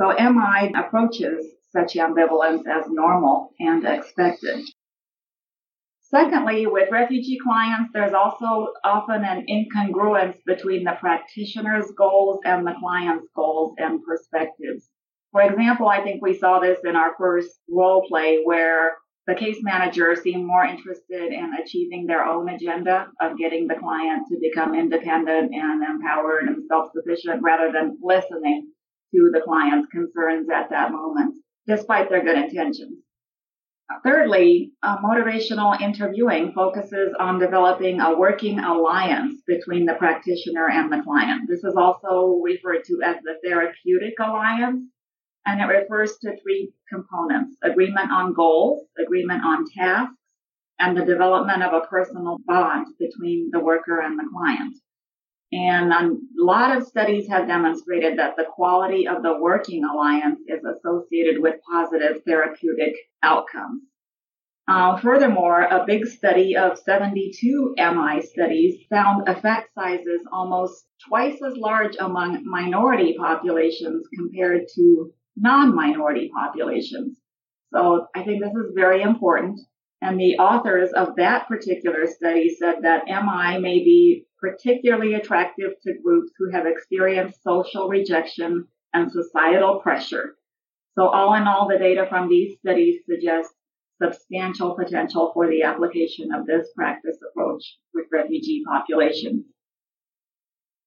So 0.00 0.12
MI 0.12 0.72
approaches 0.76 1.57
such 1.70 1.94
ambivalence 1.94 2.66
as 2.66 2.84
normal 2.88 3.50
and 3.58 3.84
expected. 3.84 4.64
Secondly, 6.00 6.66
with 6.66 6.90
refugee 6.90 7.38
clients, 7.42 7.90
there's 7.92 8.14
also 8.14 8.72
often 8.82 9.24
an 9.24 9.44
incongruence 9.46 10.38
between 10.46 10.84
the 10.84 10.96
practitioner's 10.98 11.90
goals 11.98 12.40
and 12.44 12.66
the 12.66 12.74
client's 12.80 13.28
goals 13.36 13.74
and 13.76 14.02
perspectives. 14.02 14.88
For 15.32 15.42
example, 15.42 15.88
I 15.88 16.02
think 16.02 16.22
we 16.22 16.38
saw 16.38 16.60
this 16.60 16.78
in 16.82 16.96
our 16.96 17.14
first 17.18 17.60
role 17.68 18.06
play 18.08 18.40
where 18.42 18.96
the 19.26 19.34
case 19.34 19.58
manager 19.60 20.16
seemed 20.16 20.46
more 20.46 20.64
interested 20.64 21.30
in 21.30 21.52
achieving 21.62 22.06
their 22.06 22.24
own 22.24 22.48
agenda 22.48 23.08
of 23.20 23.36
getting 23.36 23.68
the 23.68 23.74
client 23.74 24.26
to 24.28 24.38
become 24.40 24.74
independent 24.74 25.52
and 25.52 25.82
empowered 25.82 26.44
and 26.44 26.64
self-sufficient 26.66 27.42
rather 27.42 27.70
than 27.70 27.98
listening 28.02 28.72
to 29.14 29.30
the 29.30 29.42
client's 29.44 29.88
concerns 29.90 30.48
at 30.48 30.70
that 30.70 30.90
moment, 30.90 31.34
despite 31.68 32.08
their 32.08 32.24
good 32.24 32.38
intentions. 32.38 32.98
Thirdly, 34.04 34.72
uh, 34.82 34.98
motivational 34.98 35.80
interviewing 35.80 36.52
focuses 36.52 37.14
on 37.18 37.38
developing 37.38 38.00
a 38.00 38.18
working 38.18 38.58
alliance 38.58 39.40
between 39.46 39.86
the 39.86 39.94
practitioner 39.94 40.68
and 40.68 40.92
the 40.92 41.02
client. 41.02 41.48
This 41.48 41.64
is 41.64 41.74
also 41.74 42.40
referred 42.42 42.84
to 42.84 43.00
as 43.02 43.16
the 43.22 43.38
therapeutic 43.42 44.14
alliance, 44.18 44.82
and 45.46 45.60
it 45.60 45.64
refers 45.64 46.18
to 46.18 46.36
three 46.42 46.72
components 46.90 47.56
agreement 47.62 48.10
on 48.10 48.34
goals, 48.34 48.86
agreement 49.02 49.42
on 49.44 49.64
tasks, 49.74 50.14
and 50.78 50.96
the 50.96 51.04
development 51.04 51.62
of 51.62 51.72
a 51.72 51.86
personal 51.86 52.38
bond 52.46 52.86
between 52.98 53.50
the 53.52 53.60
worker 53.60 54.00
and 54.00 54.18
the 54.18 54.28
client. 54.30 54.76
And 55.50 55.92
a 55.92 56.10
lot 56.36 56.76
of 56.76 56.86
studies 56.86 57.26
have 57.28 57.48
demonstrated 57.48 58.18
that 58.18 58.36
the 58.36 58.44
quality 58.44 59.08
of 59.08 59.22
the 59.22 59.38
working 59.40 59.82
alliance 59.84 60.40
is 60.46 60.60
associated 60.62 61.40
with 61.40 61.62
positive 61.70 62.22
therapeutic 62.26 62.94
outcomes. 63.22 63.82
Uh, 64.68 64.98
furthermore, 64.98 65.62
a 65.62 65.86
big 65.86 66.06
study 66.06 66.54
of 66.54 66.78
72 66.78 67.74
MI 67.78 68.20
studies 68.20 68.84
found 68.90 69.26
effect 69.26 69.70
sizes 69.74 70.20
almost 70.30 70.84
twice 71.08 71.40
as 71.42 71.56
large 71.56 71.96
among 71.98 72.44
minority 72.44 73.16
populations 73.18 74.06
compared 74.14 74.64
to 74.74 75.10
non-minority 75.38 76.30
populations. 76.34 77.16
So 77.72 78.08
I 78.14 78.22
think 78.22 78.42
this 78.42 78.52
is 78.52 78.72
very 78.74 79.00
important. 79.00 79.58
And 80.02 80.20
the 80.20 80.36
authors 80.36 80.90
of 80.92 81.16
that 81.16 81.48
particular 81.48 82.06
study 82.06 82.54
said 82.54 82.82
that 82.82 83.06
MI 83.06 83.58
may 83.58 83.78
be 83.78 84.26
particularly 84.40 85.14
attractive 85.14 85.72
to 85.82 85.98
groups 86.02 86.32
who 86.38 86.50
have 86.50 86.66
experienced 86.66 87.42
social 87.42 87.88
rejection 87.88 88.66
and 88.94 89.10
societal 89.10 89.80
pressure. 89.80 90.36
So 90.94 91.08
all 91.08 91.34
in 91.34 91.46
all, 91.46 91.68
the 91.68 91.78
data 91.78 92.06
from 92.08 92.28
these 92.28 92.58
studies 92.58 93.00
suggest 93.08 93.50
substantial 94.02 94.74
potential 94.76 95.32
for 95.34 95.48
the 95.48 95.62
application 95.62 96.32
of 96.32 96.46
this 96.46 96.68
practice 96.76 97.16
approach 97.30 97.78
with 97.94 98.06
refugee 98.12 98.62
populations. 98.66 99.44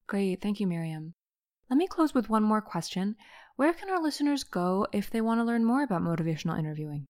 Great. 0.07 0.41
Thank 0.41 0.59
you, 0.59 0.67
Miriam. 0.67 1.13
Let 1.69 1.77
me 1.77 1.87
close 1.87 2.13
with 2.13 2.29
one 2.29 2.43
more 2.43 2.61
question. 2.61 3.15
Where 3.55 3.73
can 3.73 3.89
our 3.89 4.01
listeners 4.01 4.43
go 4.43 4.87
if 4.91 5.09
they 5.09 5.21
want 5.21 5.39
to 5.39 5.45
learn 5.45 5.63
more 5.63 5.83
about 5.83 6.01
motivational 6.01 6.59
interviewing? 6.59 7.07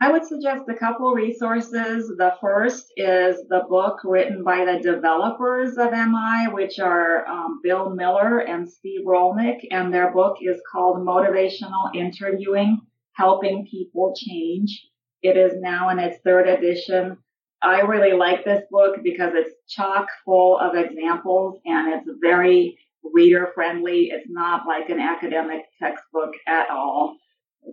I 0.00 0.12
would 0.12 0.24
suggest 0.24 0.62
a 0.68 0.74
couple 0.74 1.12
resources. 1.12 2.06
The 2.16 2.34
first 2.40 2.92
is 2.96 3.42
the 3.48 3.64
book 3.68 3.98
written 4.04 4.44
by 4.44 4.64
the 4.64 4.78
developers 4.80 5.76
of 5.76 5.90
MI, 5.90 6.46
which 6.52 6.78
are 6.78 7.26
um, 7.26 7.60
Bill 7.64 7.90
Miller 7.90 8.38
and 8.38 8.68
Steve 8.68 9.04
Rollnick, 9.04 9.66
and 9.72 9.92
their 9.92 10.12
book 10.12 10.36
is 10.40 10.60
called 10.70 10.98
Motivational 10.98 11.92
Interviewing 11.96 12.80
Helping 13.14 13.66
People 13.68 14.14
Change. 14.16 14.86
It 15.22 15.36
is 15.36 15.60
now 15.60 15.88
in 15.88 15.98
its 15.98 16.18
third 16.24 16.46
edition. 16.46 17.18
I 17.60 17.80
really 17.80 18.16
like 18.16 18.44
this 18.44 18.62
book 18.70 18.98
because 19.02 19.32
it's 19.34 19.56
chock 19.68 20.06
full 20.24 20.60
of 20.60 20.76
examples 20.76 21.58
and 21.66 21.92
it's 21.92 22.08
very 22.20 22.78
reader 23.02 23.50
friendly. 23.52 24.10
It's 24.12 24.30
not 24.30 24.64
like 24.64 24.90
an 24.90 25.00
academic 25.00 25.62
textbook 25.82 26.34
at 26.46 26.70
all. 26.70 27.16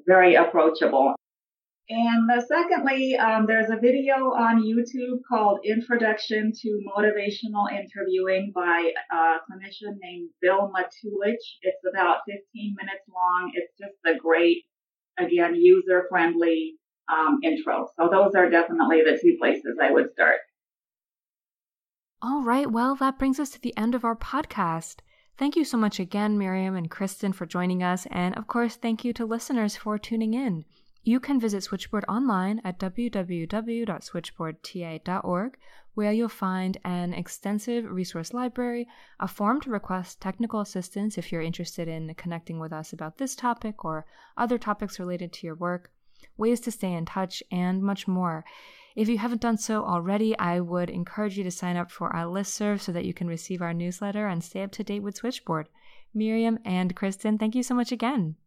Very 0.07 0.33
approachable. 0.33 1.13
And 1.87 2.27
the, 2.27 2.43
secondly, 2.47 3.15
um, 3.15 3.45
there's 3.45 3.69
a 3.69 3.79
video 3.79 4.33
on 4.33 4.63
YouTube 4.63 5.19
called 5.29 5.59
Introduction 5.63 6.51
to 6.61 6.81
Motivational 6.97 7.71
Interviewing 7.71 8.51
by 8.55 8.91
a 9.11 9.15
clinician 9.45 9.97
named 10.01 10.31
Bill 10.41 10.71
Matulich. 10.75 11.37
It's 11.61 11.83
about 11.93 12.21
15 12.27 12.75
minutes 12.79 13.03
long. 13.07 13.51
It's 13.53 13.71
just 13.79 13.93
a 14.03 14.17
great, 14.17 14.63
again, 15.19 15.53
user 15.53 16.07
friendly 16.09 16.79
um, 17.07 17.39
intro. 17.43 17.87
So 17.99 18.09
those 18.11 18.33
are 18.35 18.49
definitely 18.49 19.03
the 19.03 19.19
two 19.21 19.37
places 19.39 19.77
I 19.79 19.91
would 19.91 20.11
start. 20.13 20.39
All 22.19 22.41
right. 22.41 22.71
Well, 22.71 22.95
that 22.95 23.19
brings 23.19 23.39
us 23.39 23.51
to 23.51 23.61
the 23.61 23.77
end 23.77 23.93
of 23.93 24.03
our 24.03 24.15
podcast. 24.15 25.01
Thank 25.37 25.55
you 25.55 25.63
so 25.63 25.77
much 25.77 25.99
again, 25.99 26.39
Miriam 26.39 26.75
and 26.75 26.89
Kristen, 26.89 27.31
for 27.31 27.45
joining 27.45 27.83
us. 27.83 28.07
And 28.09 28.35
of 28.35 28.47
course, 28.47 28.75
thank 28.75 29.05
you 29.05 29.13
to 29.13 29.25
listeners 29.25 29.75
for 29.75 29.99
tuning 29.99 30.33
in. 30.33 30.65
You 31.07 31.19
can 31.19 31.39
visit 31.39 31.61
Switchboard 31.61 32.03
online 32.09 32.61
at 32.63 32.79
www.switchboardta.org, 32.79 35.57
where 35.93 36.11
you'll 36.11 36.29
find 36.29 36.77
an 36.83 37.13
extensive 37.13 37.85
resource 37.85 38.33
library, 38.33 38.87
a 39.19 39.27
form 39.27 39.61
to 39.61 39.69
request 39.69 40.19
technical 40.19 40.61
assistance 40.61 41.19
if 41.19 41.31
you're 41.31 41.43
interested 41.43 41.87
in 41.87 42.15
connecting 42.15 42.59
with 42.59 42.73
us 42.73 42.91
about 42.91 43.19
this 43.19 43.35
topic 43.35 43.85
or 43.85 44.07
other 44.35 44.57
topics 44.57 44.99
related 44.99 45.31
to 45.33 45.45
your 45.45 45.53
work, 45.53 45.91
ways 46.37 46.59
to 46.61 46.71
stay 46.71 46.91
in 46.91 47.05
touch, 47.05 47.43
and 47.51 47.83
much 47.83 48.07
more. 48.07 48.43
If 48.95 49.07
you 49.07 49.19
haven't 49.19 49.41
done 49.41 49.59
so 49.59 49.85
already, 49.85 50.35
I 50.39 50.59
would 50.59 50.89
encourage 50.89 51.37
you 51.37 51.43
to 51.43 51.51
sign 51.51 51.77
up 51.77 51.91
for 51.91 52.15
our 52.15 52.25
listserv 52.25 52.81
so 52.81 52.91
that 52.93 53.05
you 53.05 53.13
can 53.13 53.27
receive 53.27 53.61
our 53.61 53.75
newsletter 53.75 54.25
and 54.25 54.43
stay 54.43 54.63
up 54.63 54.71
to 54.71 54.83
date 54.83 55.03
with 55.03 55.17
Switchboard. 55.17 55.69
Miriam 56.15 56.57
and 56.65 56.95
Kristen, 56.95 57.37
thank 57.37 57.53
you 57.53 57.61
so 57.61 57.75
much 57.75 57.91
again. 57.91 58.37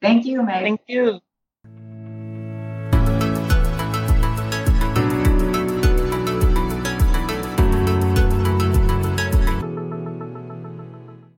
Thank 0.00 0.24
you, 0.24 0.42
Meg. 0.42 0.62
Thank 0.62 0.80
you. 0.86 1.20